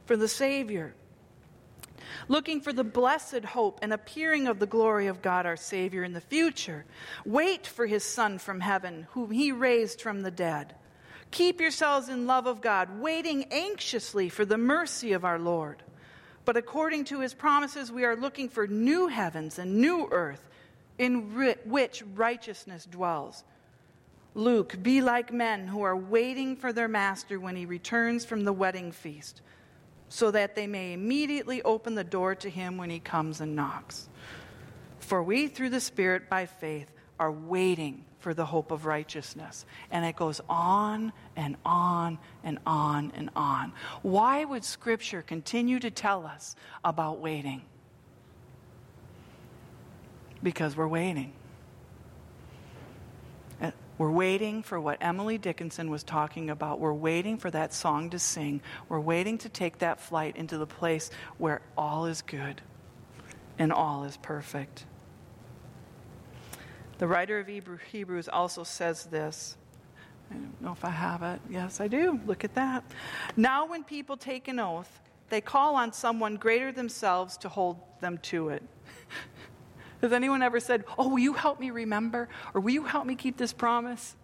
for 0.05 0.17
the 0.17 0.27
Savior. 0.27 0.93
Looking 2.27 2.59
for 2.59 2.73
the 2.73 2.83
blessed 2.83 3.45
hope 3.45 3.79
and 3.81 3.93
appearing 3.93 4.47
of 4.47 4.59
the 4.59 4.65
glory 4.65 5.07
of 5.07 5.21
God 5.21 5.45
our 5.45 5.55
Savior 5.55 6.03
in 6.03 6.13
the 6.13 6.21
future. 6.21 6.85
Wait 7.25 7.65
for 7.65 7.85
his 7.85 8.03
Son 8.03 8.37
from 8.37 8.59
heaven, 8.59 9.07
whom 9.11 9.31
he 9.31 9.51
raised 9.51 10.01
from 10.01 10.21
the 10.21 10.31
dead. 10.31 10.75
Keep 11.31 11.61
yourselves 11.61 12.09
in 12.09 12.27
love 12.27 12.45
of 12.45 12.61
God, 12.61 12.99
waiting 12.99 13.45
anxiously 13.51 14.29
for 14.29 14.45
the 14.45 14.57
mercy 14.57 15.13
of 15.13 15.25
our 15.25 15.39
Lord 15.39 15.81
but 16.45 16.57
according 16.57 17.05
to 17.05 17.19
his 17.19 17.33
promises, 17.33 17.91
we 17.91 18.03
are 18.03 18.15
looking 18.15 18.49
for 18.49 18.67
new 18.67 19.07
heavens 19.07 19.59
and 19.59 19.77
new 19.77 20.07
earth 20.11 20.47
in 20.97 21.55
which 21.65 22.03
righteousness 22.15 22.85
dwells. 22.85 23.43
Luke, 24.33 24.77
be 24.81 25.01
like 25.01 25.33
men 25.33 25.67
who 25.67 25.81
are 25.81 25.95
waiting 25.95 26.55
for 26.55 26.73
their 26.73 26.87
master 26.87 27.39
when 27.39 27.55
he 27.55 27.65
returns 27.65 28.25
from 28.25 28.43
the 28.43 28.53
wedding 28.53 28.91
feast, 28.91 29.41
so 30.09 30.31
that 30.31 30.55
they 30.55 30.67
may 30.67 30.93
immediately 30.93 31.61
open 31.63 31.95
the 31.95 32.03
door 32.03 32.35
to 32.35 32.49
him 32.49 32.77
when 32.77 32.89
he 32.89 32.99
comes 32.99 33.41
and 33.41 33.55
knocks. 33.55 34.09
For 34.99 35.21
we, 35.21 35.47
through 35.47 35.69
the 35.69 35.81
Spirit, 35.81 36.29
by 36.29 36.45
faith, 36.45 36.89
are 37.19 37.31
waiting 37.31 38.05
for 38.21 38.33
the 38.33 38.45
hope 38.45 38.71
of 38.71 38.85
righteousness. 38.85 39.65
And 39.91 40.05
it 40.05 40.15
goes 40.15 40.39
on 40.47 41.11
and 41.35 41.57
on 41.65 42.19
and 42.43 42.59
on 42.65 43.11
and 43.15 43.29
on. 43.35 43.73
Why 44.01 44.45
would 44.45 44.63
Scripture 44.63 45.21
continue 45.21 45.79
to 45.79 45.91
tell 45.91 46.25
us 46.25 46.55
about 46.83 47.19
waiting? 47.19 47.63
Because 50.41 50.75
we're 50.75 50.87
waiting. 50.87 51.33
Uh, 53.61 53.71
we're 53.97 54.09
waiting 54.11 54.63
for 54.63 54.79
what 54.79 54.97
Emily 55.01 55.37
Dickinson 55.37 55.91
was 55.91 56.03
talking 56.03 56.49
about. 56.49 56.79
We're 56.79 56.93
waiting 56.93 57.37
for 57.37 57.51
that 57.51 57.73
song 57.73 58.11
to 58.11 58.19
sing. 58.19 58.61
We're 58.89 58.99
waiting 58.99 59.37
to 59.39 59.49
take 59.49 59.79
that 59.79 59.99
flight 59.99 60.37
into 60.37 60.57
the 60.57 60.67
place 60.67 61.11
where 61.37 61.61
all 61.77 62.05
is 62.05 62.21
good 62.21 62.61
and 63.59 63.71
all 63.71 64.03
is 64.03 64.17
perfect. 64.17 64.85
The 67.01 67.07
writer 67.07 67.39
of 67.39 67.47
Hebrews 67.47 68.29
also 68.29 68.63
says 68.63 69.05
this. 69.05 69.57
I 70.29 70.35
don't 70.35 70.61
know 70.61 70.71
if 70.71 70.85
I 70.85 70.91
have 70.91 71.23
it. 71.23 71.41
Yes, 71.49 71.81
I 71.81 71.87
do. 71.87 72.19
Look 72.27 72.43
at 72.43 72.53
that. 72.53 72.83
Now, 73.35 73.65
when 73.65 73.83
people 73.83 74.15
take 74.15 74.47
an 74.47 74.59
oath, 74.59 74.99
they 75.29 75.41
call 75.41 75.73
on 75.73 75.93
someone 75.93 76.35
greater 76.35 76.71
themselves 76.71 77.37
to 77.37 77.49
hold 77.49 77.79
them 78.01 78.19
to 78.19 78.49
it. 78.49 78.61
Has 80.03 80.13
anyone 80.13 80.43
ever 80.43 80.59
said, 80.59 80.85
Oh, 80.95 81.09
will 81.09 81.17
you 81.17 81.33
help 81.33 81.59
me 81.59 81.71
remember? 81.71 82.29
Or 82.53 82.61
will 82.61 82.69
you 82.69 82.83
help 82.83 83.07
me 83.07 83.15
keep 83.15 83.35
this 83.35 83.51
promise? 83.51 84.15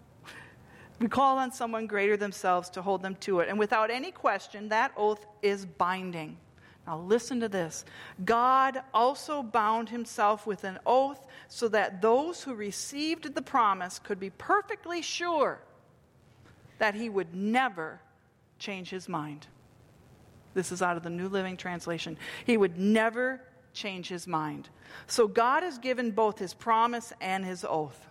We 0.99 1.07
call 1.07 1.39
on 1.39 1.51
someone 1.51 1.87
greater 1.87 2.15
themselves 2.15 2.69
to 2.71 2.83
hold 2.83 3.01
them 3.01 3.15
to 3.21 3.39
it. 3.39 3.49
And 3.49 3.57
without 3.57 3.89
any 3.89 4.11
question, 4.11 4.69
that 4.69 4.91
oath 4.95 5.25
is 5.41 5.65
binding. 5.65 6.37
Now, 6.87 6.99
listen 6.99 7.41
to 7.41 7.49
this. 7.49 7.83
God 8.23 8.81
also 8.93 9.43
bound 9.43 9.89
himself 9.89 10.47
with 10.47 10.63
an 10.63 10.79
oath 10.85 11.27
so 11.49 11.67
that 11.67 12.01
those 12.01 12.41
who 12.41 12.55
received 12.55 13.35
the 13.35 13.41
promise 13.41 13.99
could 13.99 14.21
be 14.21 14.29
perfectly 14.29 15.01
sure 15.01 15.59
that 16.79 16.95
he 16.95 17.09
would 17.09 17.35
never 17.35 17.99
change 18.57 18.89
his 18.89 19.09
mind. 19.09 19.47
This 20.53 20.71
is 20.71 20.81
out 20.81 20.95
of 20.95 21.03
the 21.03 21.09
New 21.09 21.27
Living 21.27 21.57
Translation. 21.57 22.17
He 22.45 22.55
would 22.55 22.79
never 22.79 23.41
change 23.73 24.07
his 24.07 24.25
mind. 24.25 24.69
So 25.07 25.27
God 25.27 25.63
has 25.63 25.77
given 25.77 26.11
both 26.11 26.39
his 26.39 26.53
promise 26.53 27.11
and 27.19 27.43
his 27.43 27.65
oath. 27.65 28.07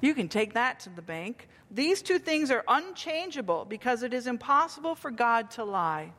You 0.00 0.14
can 0.14 0.28
take 0.28 0.54
that 0.54 0.80
to 0.80 0.90
the 0.90 1.02
bank. 1.02 1.48
These 1.70 2.00
two 2.00 2.18
things 2.18 2.50
are 2.50 2.64
unchangeable 2.66 3.66
because 3.66 4.02
it 4.02 4.14
is 4.14 4.26
impossible 4.26 4.94
for 4.94 5.10
God 5.10 5.50
to 5.52 5.64
lie. 5.64 6.12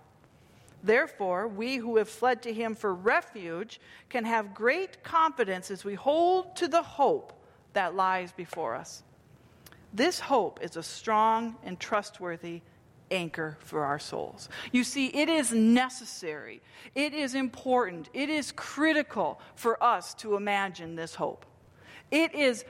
Therefore, 0.83 1.47
we 1.47 1.77
who 1.77 1.95
have 1.97 2.09
fled 2.09 2.41
to 2.43 2.53
him 2.53 2.75
for 2.75 2.93
refuge 2.93 3.79
can 4.09 4.25
have 4.25 4.53
great 4.53 5.01
confidence 5.03 5.71
as 5.71 5.85
we 5.85 5.95
hold 5.95 6.57
to 6.57 6.67
the 6.67 6.83
hope 6.83 7.31
that 7.71 7.95
lies 7.95 8.33
before 8.33 8.75
us. 8.75 9.03
This 9.93 10.19
hope 10.19 10.59
is 10.61 10.75
a 10.75 10.83
strong 10.83 11.55
and 11.63 11.79
trustworthy 11.79 12.61
anchor 13.11 13.57
for 13.59 13.85
our 13.85 13.99
souls. 13.99 14.49
You 14.71 14.83
see, 14.83 15.07
it 15.07 15.29
is 15.29 15.53
necessary, 15.53 16.61
it 16.95 17.13
is 17.13 17.35
important, 17.35 18.09
it 18.13 18.29
is 18.29 18.51
critical 18.51 19.39
for 19.55 19.81
us 19.81 20.13
to 20.15 20.35
imagine 20.35 20.95
this 20.95 21.15
hope. 21.15 21.45
It 22.11 22.35
is 22.35 22.65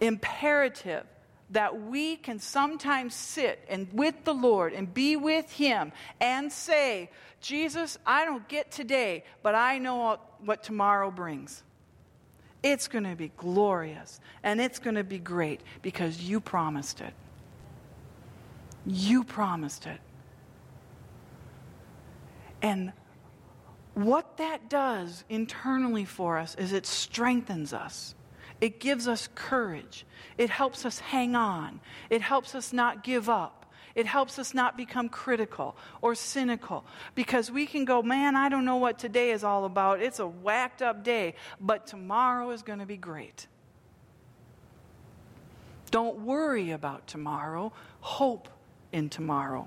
imperative 0.00 1.04
that 1.50 1.82
we 1.82 2.16
can 2.16 2.38
sometimes 2.38 3.14
sit 3.14 3.64
and 3.68 3.88
with 3.92 4.24
the 4.24 4.34
Lord 4.34 4.72
and 4.72 4.92
be 4.92 5.16
with 5.16 5.50
him 5.52 5.92
and 6.20 6.52
say, 6.52 7.10
Jesus, 7.40 7.98
I 8.04 8.24
don't 8.24 8.46
get 8.48 8.70
today, 8.70 9.24
but 9.42 9.54
I 9.54 9.78
know 9.78 10.18
what 10.44 10.62
tomorrow 10.62 11.10
brings. 11.10 11.62
It's 12.62 12.88
going 12.88 13.04
to 13.04 13.14
be 13.14 13.30
glorious 13.36 14.18
and 14.42 14.60
it's 14.60 14.80
going 14.80 14.96
to 14.96 15.04
be 15.04 15.18
great 15.18 15.60
because 15.82 16.20
you 16.20 16.40
promised 16.40 17.00
it. 17.00 17.14
You 18.84 19.22
promised 19.22 19.86
it. 19.86 20.00
And 22.62 22.92
what 23.94 24.38
that 24.38 24.68
does 24.68 25.24
internally 25.28 26.04
for 26.04 26.38
us 26.38 26.54
is 26.56 26.72
it 26.72 26.86
strengthens 26.86 27.72
us. 27.72 28.14
It 28.60 28.80
gives 28.80 29.06
us 29.06 29.28
courage. 29.34 30.06
It 30.38 30.50
helps 30.50 30.84
us 30.84 30.98
hang 30.98 31.34
on. 31.34 31.80
It 32.10 32.22
helps 32.22 32.54
us 32.54 32.72
not 32.72 33.04
give 33.04 33.28
up. 33.28 33.66
It 33.94 34.06
helps 34.06 34.38
us 34.38 34.52
not 34.52 34.76
become 34.76 35.08
critical 35.08 35.74
or 36.02 36.14
cynical 36.14 36.84
because 37.14 37.50
we 37.50 37.64
can 37.64 37.86
go, 37.86 38.02
man, 38.02 38.36
I 38.36 38.50
don't 38.50 38.66
know 38.66 38.76
what 38.76 38.98
today 38.98 39.30
is 39.30 39.42
all 39.42 39.64
about. 39.64 40.02
It's 40.02 40.18
a 40.18 40.26
whacked 40.26 40.82
up 40.82 41.02
day, 41.02 41.34
but 41.58 41.86
tomorrow 41.86 42.50
is 42.50 42.62
going 42.62 42.80
to 42.80 42.86
be 42.86 42.98
great. 42.98 43.46
Don't 45.90 46.20
worry 46.20 46.72
about 46.72 47.06
tomorrow. 47.06 47.72
Hope 48.00 48.50
in 48.92 49.08
tomorrow. 49.08 49.66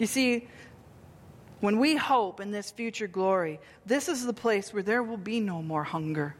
You 0.00 0.06
see, 0.06 0.48
when 1.60 1.78
we 1.78 1.96
hope 1.96 2.40
in 2.40 2.50
this 2.50 2.70
future 2.70 3.06
glory, 3.06 3.60
this 3.84 4.08
is 4.08 4.26
the 4.26 4.32
place 4.32 4.72
where 4.72 4.82
there 4.82 5.02
will 5.02 5.16
be 5.16 5.40
no 5.40 5.62
more 5.62 5.84
hunger. 5.84 6.36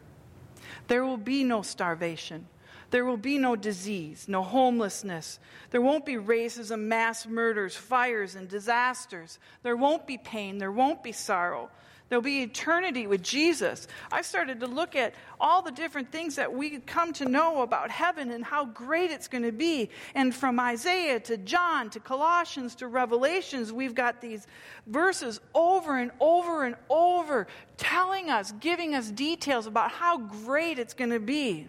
There 0.88 1.04
will 1.04 1.16
be 1.16 1.42
no 1.44 1.62
starvation. 1.62 2.46
There 2.90 3.04
will 3.04 3.16
be 3.16 3.38
no 3.38 3.56
disease, 3.56 4.28
no 4.28 4.42
homelessness. 4.42 5.40
There 5.70 5.80
won't 5.80 6.06
be 6.06 6.14
racism, 6.14 6.82
mass 6.82 7.26
murders, 7.26 7.74
fires, 7.74 8.36
and 8.36 8.48
disasters. 8.48 9.38
There 9.62 9.76
won't 9.76 10.06
be 10.06 10.18
pain. 10.18 10.58
There 10.58 10.70
won't 10.70 11.02
be 11.02 11.12
sorrow. 11.12 11.70
There'll 12.08 12.22
be 12.22 12.42
eternity 12.42 13.08
with 13.08 13.22
Jesus. 13.22 13.88
I 14.12 14.22
started 14.22 14.60
to 14.60 14.68
look 14.68 14.94
at 14.94 15.14
all 15.40 15.60
the 15.60 15.72
different 15.72 16.12
things 16.12 16.36
that 16.36 16.52
we 16.52 16.78
come 16.78 17.12
to 17.14 17.24
know 17.24 17.62
about 17.62 17.90
heaven 17.90 18.30
and 18.30 18.44
how 18.44 18.66
great 18.66 19.10
it's 19.10 19.26
going 19.26 19.42
to 19.42 19.50
be. 19.50 19.90
And 20.14 20.32
from 20.32 20.60
Isaiah 20.60 21.18
to 21.20 21.36
John 21.36 21.90
to 21.90 21.98
Colossians 21.98 22.76
to 22.76 22.86
Revelations, 22.86 23.72
we've 23.72 23.94
got 23.94 24.20
these 24.20 24.46
verses 24.86 25.40
over 25.52 25.98
and 25.98 26.12
over 26.20 26.64
and 26.64 26.76
over 26.88 27.48
telling 27.76 28.30
us, 28.30 28.52
giving 28.60 28.94
us 28.94 29.10
details 29.10 29.66
about 29.66 29.90
how 29.90 30.18
great 30.18 30.78
it's 30.78 30.94
going 30.94 31.10
to 31.10 31.20
be. 31.20 31.66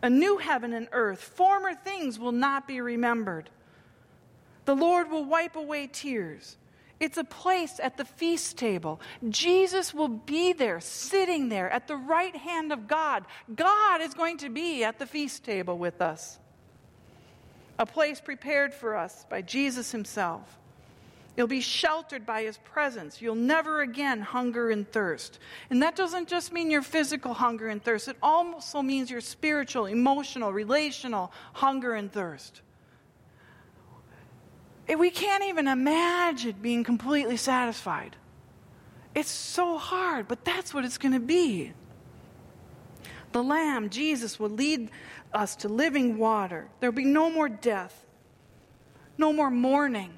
A 0.00 0.08
new 0.08 0.38
heaven 0.38 0.72
and 0.72 0.88
earth, 0.92 1.20
former 1.20 1.74
things 1.74 2.18
will 2.18 2.32
not 2.32 2.66
be 2.66 2.80
remembered. 2.80 3.50
The 4.64 4.74
Lord 4.74 5.10
will 5.10 5.24
wipe 5.26 5.56
away 5.56 5.86
tears. 5.92 6.56
It's 7.04 7.18
a 7.18 7.24
place 7.24 7.80
at 7.82 7.98
the 7.98 8.06
feast 8.06 8.56
table. 8.56 8.98
Jesus 9.28 9.92
will 9.92 10.08
be 10.08 10.54
there, 10.54 10.80
sitting 10.80 11.50
there 11.50 11.68
at 11.68 11.86
the 11.86 11.96
right 11.96 12.34
hand 12.34 12.72
of 12.72 12.88
God. 12.88 13.26
God 13.54 14.00
is 14.00 14.14
going 14.14 14.38
to 14.38 14.48
be 14.48 14.84
at 14.84 14.98
the 14.98 15.04
feast 15.04 15.44
table 15.44 15.76
with 15.76 16.00
us. 16.00 16.38
A 17.78 17.84
place 17.84 18.22
prepared 18.22 18.72
for 18.72 18.96
us 18.96 19.26
by 19.28 19.42
Jesus 19.42 19.92
Himself. 19.92 20.58
You'll 21.36 21.46
be 21.46 21.60
sheltered 21.60 22.24
by 22.24 22.44
His 22.44 22.56
presence. 22.56 23.20
You'll 23.20 23.34
never 23.34 23.82
again 23.82 24.22
hunger 24.22 24.70
and 24.70 24.90
thirst. 24.90 25.38
And 25.68 25.82
that 25.82 25.96
doesn't 25.96 26.26
just 26.26 26.54
mean 26.54 26.70
your 26.70 26.80
physical 26.80 27.34
hunger 27.34 27.68
and 27.68 27.84
thirst, 27.84 28.08
it 28.08 28.16
also 28.22 28.80
means 28.80 29.10
your 29.10 29.20
spiritual, 29.20 29.84
emotional, 29.84 30.54
relational 30.54 31.32
hunger 31.52 31.92
and 31.92 32.10
thirst. 32.10 32.62
We 34.86 35.10
can't 35.10 35.44
even 35.44 35.66
imagine 35.66 36.56
being 36.60 36.84
completely 36.84 37.36
satisfied. 37.36 38.16
It's 39.14 39.30
so 39.30 39.78
hard, 39.78 40.28
but 40.28 40.44
that's 40.44 40.74
what 40.74 40.84
it's 40.84 40.98
going 40.98 41.14
to 41.14 41.20
be. 41.20 41.72
The 43.32 43.42
Lamb, 43.42 43.90
Jesus, 43.90 44.38
will 44.38 44.50
lead 44.50 44.90
us 45.32 45.56
to 45.56 45.68
living 45.68 46.18
water. 46.18 46.68
There'll 46.80 46.94
be 46.94 47.04
no 47.04 47.30
more 47.30 47.48
death, 47.48 48.06
no 49.18 49.32
more 49.32 49.50
mourning, 49.50 50.12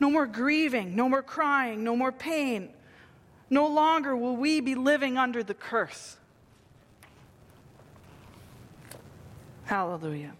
no 0.00 0.10
more 0.10 0.26
grieving, 0.26 0.94
no 0.96 1.08
more 1.08 1.22
crying, 1.22 1.84
no 1.84 1.96
more 1.96 2.12
pain. 2.12 2.70
No 3.48 3.68
longer 3.68 4.16
will 4.16 4.36
we 4.36 4.60
be 4.60 4.74
living 4.74 5.16
under 5.16 5.42
the 5.42 5.54
curse. 5.54 6.16
Hallelujah. 9.64 10.32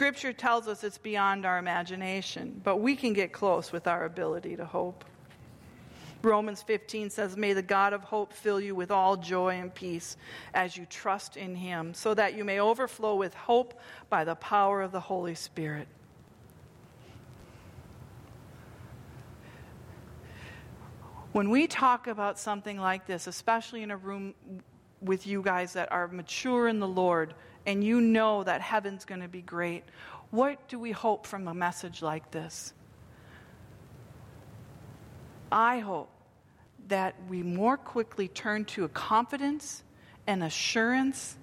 Scripture 0.00 0.32
tells 0.32 0.66
us 0.66 0.82
it's 0.82 0.96
beyond 0.96 1.44
our 1.44 1.58
imagination, 1.58 2.58
but 2.64 2.78
we 2.78 2.96
can 2.96 3.12
get 3.12 3.32
close 3.32 3.70
with 3.70 3.86
our 3.86 4.06
ability 4.06 4.56
to 4.56 4.64
hope. 4.64 5.04
Romans 6.22 6.62
15 6.62 7.10
says, 7.10 7.36
May 7.36 7.52
the 7.52 7.60
God 7.60 7.92
of 7.92 8.02
hope 8.02 8.32
fill 8.32 8.58
you 8.62 8.74
with 8.74 8.90
all 8.90 9.18
joy 9.18 9.56
and 9.56 9.74
peace 9.74 10.16
as 10.54 10.74
you 10.74 10.86
trust 10.86 11.36
in 11.36 11.54
him, 11.54 11.92
so 11.92 12.14
that 12.14 12.34
you 12.34 12.46
may 12.46 12.60
overflow 12.60 13.14
with 13.14 13.34
hope 13.34 13.78
by 14.08 14.24
the 14.24 14.34
power 14.36 14.80
of 14.80 14.90
the 14.90 15.00
Holy 15.00 15.34
Spirit. 15.34 15.86
When 21.32 21.50
we 21.50 21.66
talk 21.66 22.06
about 22.06 22.38
something 22.38 22.78
like 22.78 23.06
this, 23.06 23.26
especially 23.26 23.82
in 23.82 23.90
a 23.90 23.98
room 23.98 24.32
with 25.02 25.26
you 25.26 25.42
guys 25.42 25.74
that 25.74 25.92
are 25.92 26.08
mature 26.08 26.68
in 26.68 26.80
the 26.80 26.88
Lord, 26.88 27.34
and 27.66 27.84
you 27.84 28.00
know 28.00 28.42
that 28.44 28.60
heaven's 28.60 29.04
going 29.04 29.20
to 29.20 29.28
be 29.28 29.42
great, 29.42 29.84
what 30.30 30.68
do 30.68 30.78
we 30.78 30.92
hope 30.92 31.26
from 31.26 31.48
a 31.48 31.54
message 31.54 32.02
like 32.02 32.30
this? 32.30 32.72
I 35.52 35.80
hope 35.80 36.10
that 36.88 37.14
we 37.28 37.42
more 37.42 37.76
quickly 37.76 38.28
turn 38.28 38.64
to 38.66 38.84
a 38.84 38.88
confidence 38.88 39.82
and 40.26 40.42
assurance 40.42 41.36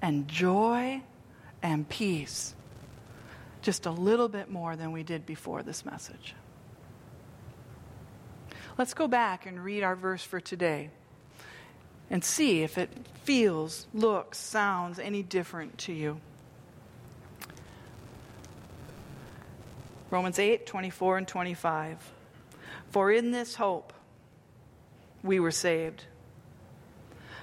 and 0.00 0.28
joy 0.28 1.02
and 1.62 1.88
peace 1.88 2.54
just 3.62 3.86
a 3.86 3.90
little 3.90 4.28
bit 4.28 4.50
more 4.50 4.76
than 4.76 4.92
we 4.92 5.02
did 5.02 5.26
before 5.26 5.62
this 5.62 5.84
message. 5.84 6.34
Let's 8.76 8.94
go 8.94 9.08
back 9.08 9.46
and 9.46 9.62
read 9.62 9.82
our 9.82 9.96
verse 9.96 10.22
for 10.22 10.40
today 10.40 10.90
and 12.10 12.24
see 12.24 12.62
if 12.62 12.78
it 12.78 12.90
feels, 13.24 13.86
looks, 13.92 14.38
sounds 14.38 14.98
any 14.98 15.22
different 15.22 15.76
to 15.78 15.92
you. 15.92 16.20
Romans 20.10 20.38
8, 20.38 20.66
24 20.66 21.18
and 21.18 21.28
25. 21.28 22.12
For 22.90 23.12
in 23.12 23.30
this 23.30 23.54
hope 23.54 23.92
we 25.22 25.38
were 25.38 25.50
saved. 25.50 26.04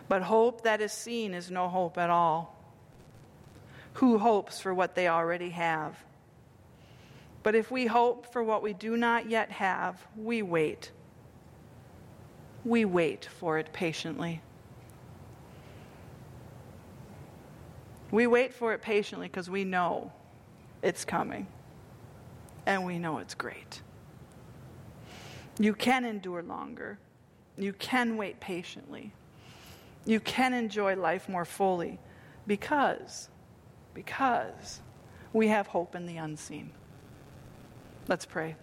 But 0.07 0.23
hope 0.23 0.63
that 0.63 0.81
is 0.81 0.91
seen 0.91 1.33
is 1.33 1.51
no 1.51 1.67
hope 1.67 1.97
at 1.97 2.09
all. 2.09 2.55
Who 3.93 4.17
hopes 4.17 4.59
for 4.59 4.73
what 4.73 4.95
they 4.95 5.07
already 5.07 5.51
have? 5.51 5.95
But 7.43 7.53
if 7.55 7.69
we 7.69 7.85
hope 7.85 8.33
for 8.33 8.43
what 8.43 8.63
we 8.63 8.73
do 8.73 8.97
not 8.97 9.29
yet 9.29 9.51
have, 9.51 10.03
we 10.17 10.41
wait. 10.41 10.91
We 12.63 12.85
wait 12.85 13.29
for 13.39 13.59
it 13.59 13.71
patiently. 13.71 14.41
We 18.15 18.27
wait 18.27 18.53
for 18.53 18.71
it 18.71 18.81
patiently 18.81 19.27
because 19.27 19.49
we 19.49 19.65
know 19.65 20.13
it's 20.81 21.03
coming 21.03 21.47
and 22.65 22.85
we 22.85 22.97
know 22.97 23.17
it's 23.17 23.35
great. 23.35 23.81
You 25.59 25.73
can 25.73 26.05
endure 26.05 26.41
longer. 26.41 26.97
You 27.57 27.73
can 27.73 28.15
wait 28.15 28.39
patiently. 28.39 29.11
You 30.05 30.21
can 30.21 30.53
enjoy 30.53 30.95
life 30.95 31.27
more 31.27 31.43
fully 31.43 31.99
because, 32.47 33.27
because 33.93 34.79
we 35.33 35.49
have 35.49 35.67
hope 35.67 35.93
in 35.93 36.05
the 36.05 36.15
unseen. 36.15 36.71
Let's 38.07 38.25
pray. 38.25 38.55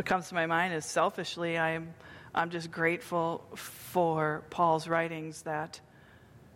What 0.00 0.06
comes 0.06 0.30
to 0.30 0.34
my 0.34 0.46
mind 0.46 0.72
is 0.72 0.86
selfishly, 0.86 1.58
I'm, 1.58 1.92
I'm 2.34 2.48
just 2.48 2.70
grateful 2.70 3.44
for 3.54 4.42
Paul's 4.48 4.88
writings 4.88 5.42
that 5.42 5.78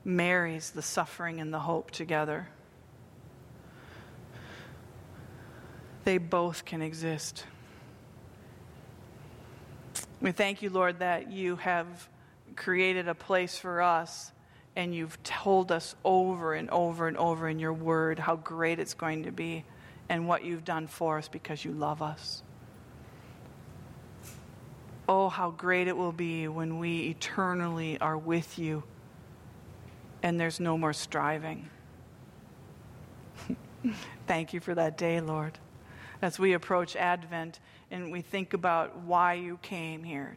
marries 0.03 0.71
the 0.71 0.81
suffering 0.81 1.43
and 1.43 1.53
the 1.53 1.59
hope 1.59 1.91
together. 1.91 2.49
They 6.05 6.17
both 6.17 6.65
can 6.65 6.81
exist. 6.81 7.45
We 10.23 10.33
thank 10.33 10.63
you, 10.63 10.71
Lord, 10.71 11.01
that 11.01 11.31
you 11.31 11.57
have 11.57 12.09
created 12.57 13.09
a 13.09 13.15
place 13.15 13.59
for 13.59 13.83
us 13.83 14.33
and 14.75 14.95
you've 14.95 15.23
told 15.23 15.71
us 15.71 15.95
over 16.03 16.55
and 16.55 16.71
over 16.71 17.09
and 17.09 17.19
over 17.19 17.47
in 17.47 17.59
your 17.59 17.75
word 17.75 18.19
how 18.19 18.37
great 18.37 18.79
it's 18.79 18.95
going 18.95 19.25
to 19.25 19.33
be 19.33 19.67
and 20.09 20.27
what 20.27 20.47
you've 20.47 20.65
done 20.65 20.87
for 20.87 21.19
us 21.19 21.29
because 21.29 21.63
you 21.63 21.73
love 21.73 22.01
us. 22.01 22.43
Oh, 25.09 25.29
how 25.29 25.51
great 25.51 25.89
it 25.89 25.97
will 25.97 26.13
be 26.13 26.49
when 26.49 26.79
we 26.79 27.09
eternally 27.09 27.99
are 28.01 28.17
with 28.17 28.59
you 28.59 28.83
and 30.23 30.41
there's 30.41 30.59
no 30.59 30.79
more 30.79 30.95
striving. 30.95 31.69
Thank 34.27 34.55
you 34.55 34.61
for 34.61 34.75
that 34.75 34.97
day, 34.97 35.21
Lord 35.21 35.59
as 36.25 36.39
we 36.39 36.55
approach 36.55 36.97
Advent 36.97 37.61
and 37.91 38.11
we 38.11 38.23
think 38.23 38.55
about 38.55 38.97
why 39.01 39.35
you 39.35 39.59
came 39.61 40.03
here. 40.03 40.37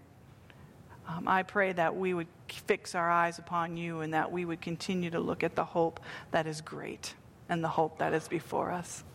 Um, 1.08 1.28
I 1.28 1.44
pray 1.44 1.72
that 1.72 1.96
we 1.96 2.14
would 2.14 2.28
fix 2.50 2.94
our 2.94 3.10
eyes 3.10 3.40
upon 3.40 3.78
you 3.78 4.02
and 4.02 4.14
that 4.14 4.30
we 4.30 4.44
would 4.44 4.60
continue 4.60 5.10
to 5.12 5.20
look 5.22 5.44
at 5.44 5.56
the 5.56 5.64
hope 5.64 6.02
that 6.32 6.46
is 6.46 6.60
great 6.60 7.16
and 7.48 7.64
the 7.64 7.70
hope 7.70 8.00
that 8.00 8.14
is 8.14 8.28
before 8.28 8.72
us. 8.72 9.06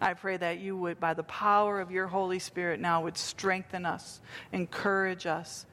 I 0.00 0.14
pray 0.14 0.36
that 0.36 0.60
you 0.60 0.76
would, 0.76 1.00
by 1.00 1.14
the 1.14 1.22
power 1.22 1.80
of 1.80 1.90
your 1.90 2.06
Holy 2.06 2.38
Spirit 2.38 2.80
now, 2.80 3.02
would 3.02 3.16
strengthen 3.16 3.86
us, 3.86 4.20
encourage 4.52 5.26
us, 5.26 5.66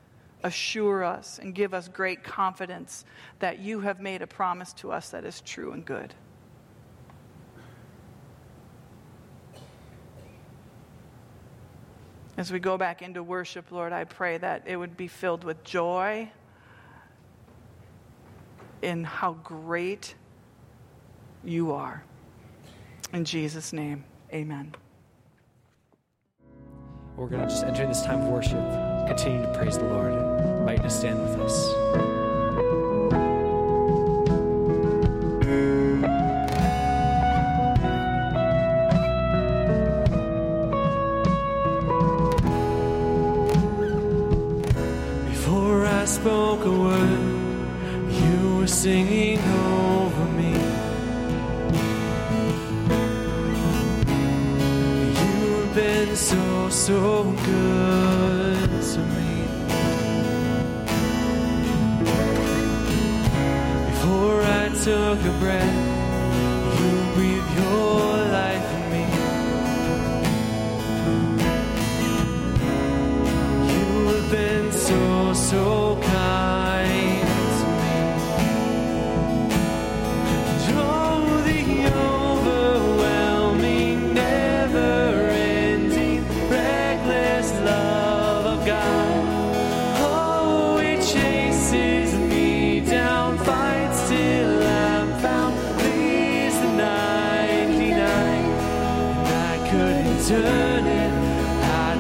assure 0.43 1.03
us, 1.03 1.39
and 1.39 1.53
give 1.53 1.73
us 1.73 1.87
great 1.87 2.23
confidence 2.23 3.05
that 3.39 3.59
you 3.59 3.81
have 3.81 3.99
made 3.99 4.21
a 4.21 4.27
promise 4.27 4.73
to 4.73 4.91
us 4.91 5.09
that 5.09 5.25
is 5.25 5.41
true 5.41 5.71
and 5.71 5.85
good. 5.85 6.13
As 12.37 12.51
we 12.51 12.59
go 12.59 12.77
back 12.77 13.01
into 13.01 13.21
worship, 13.21 13.71
Lord, 13.71 13.93
I 13.93 14.05
pray 14.05 14.37
that 14.37 14.63
it 14.65 14.75
would 14.75 14.97
be 14.97 15.07
filled 15.07 15.43
with 15.43 15.63
joy 15.63 16.31
in 18.81 19.03
how 19.03 19.33
great 19.43 20.15
you 21.43 21.71
are. 21.73 22.03
In 23.13 23.25
Jesus' 23.25 23.73
name, 23.73 24.05
amen. 24.33 24.73
We're 27.17 27.27
going 27.27 27.41
to 27.41 27.47
just 27.47 27.65
enter 27.65 27.85
this 27.85 28.03
time 28.03 28.21
of 28.21 28.29
worship, 28.29 28.57
continue 29.07 29.41
to 29.41 29.53
praise 29.53 29.77
the 29.77 29.83
Lord. 29.83 30.13
Invite 30.59 30.77
you 30.77 30.83
to 30.83 30.89
stand 30.89 31.21
with 31.21 31.39
us. 31.39 32.20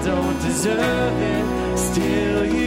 Don't 0.05 0.39
deserve 0.41 1.21
it. 1.21 1.77
Still, 1.77 2.45
you 2.45 2.60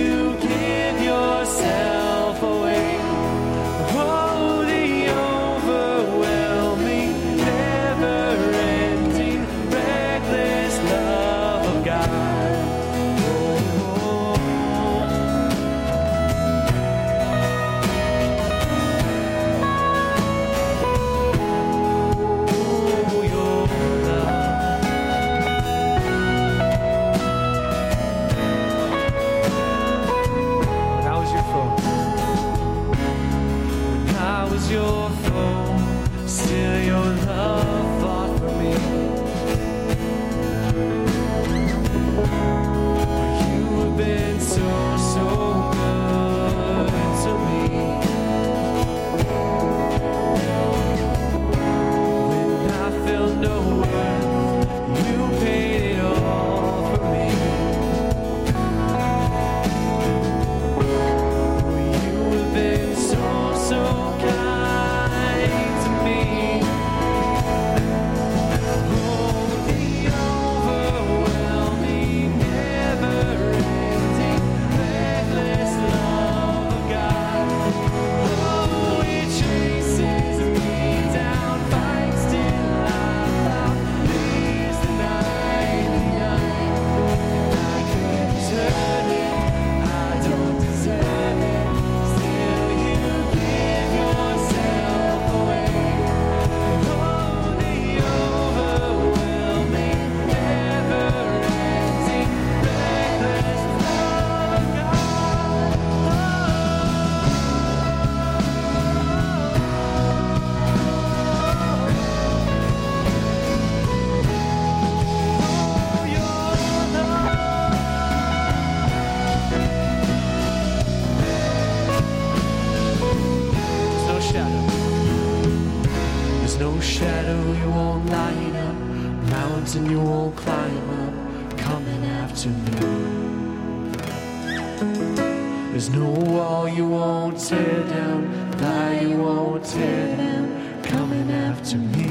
down, 138.20 139.08
you 139.08 139.16
won't 139.16 139.64
tear 139.64 140.16
down, 140.16 140.82
coming 140.82 141.30
after 141.30 141.78
me. 141.78 142.08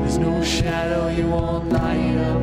There's 0.00 0.18
no 0.18 0.42
shadow 0.42 1.08
you 1.08 1.28
won't 1.28 1.70
light 1.70 2.16
up, 2.18 2.40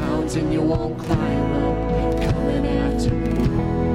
mountain 0.00 0.52
you 0.52 0.62
won't 0.62 0.98
climb 0.98 1.52
up, 1.64 2.32
coming 2.32 2.66
after 2.66 3.10
me. 3.10 3.89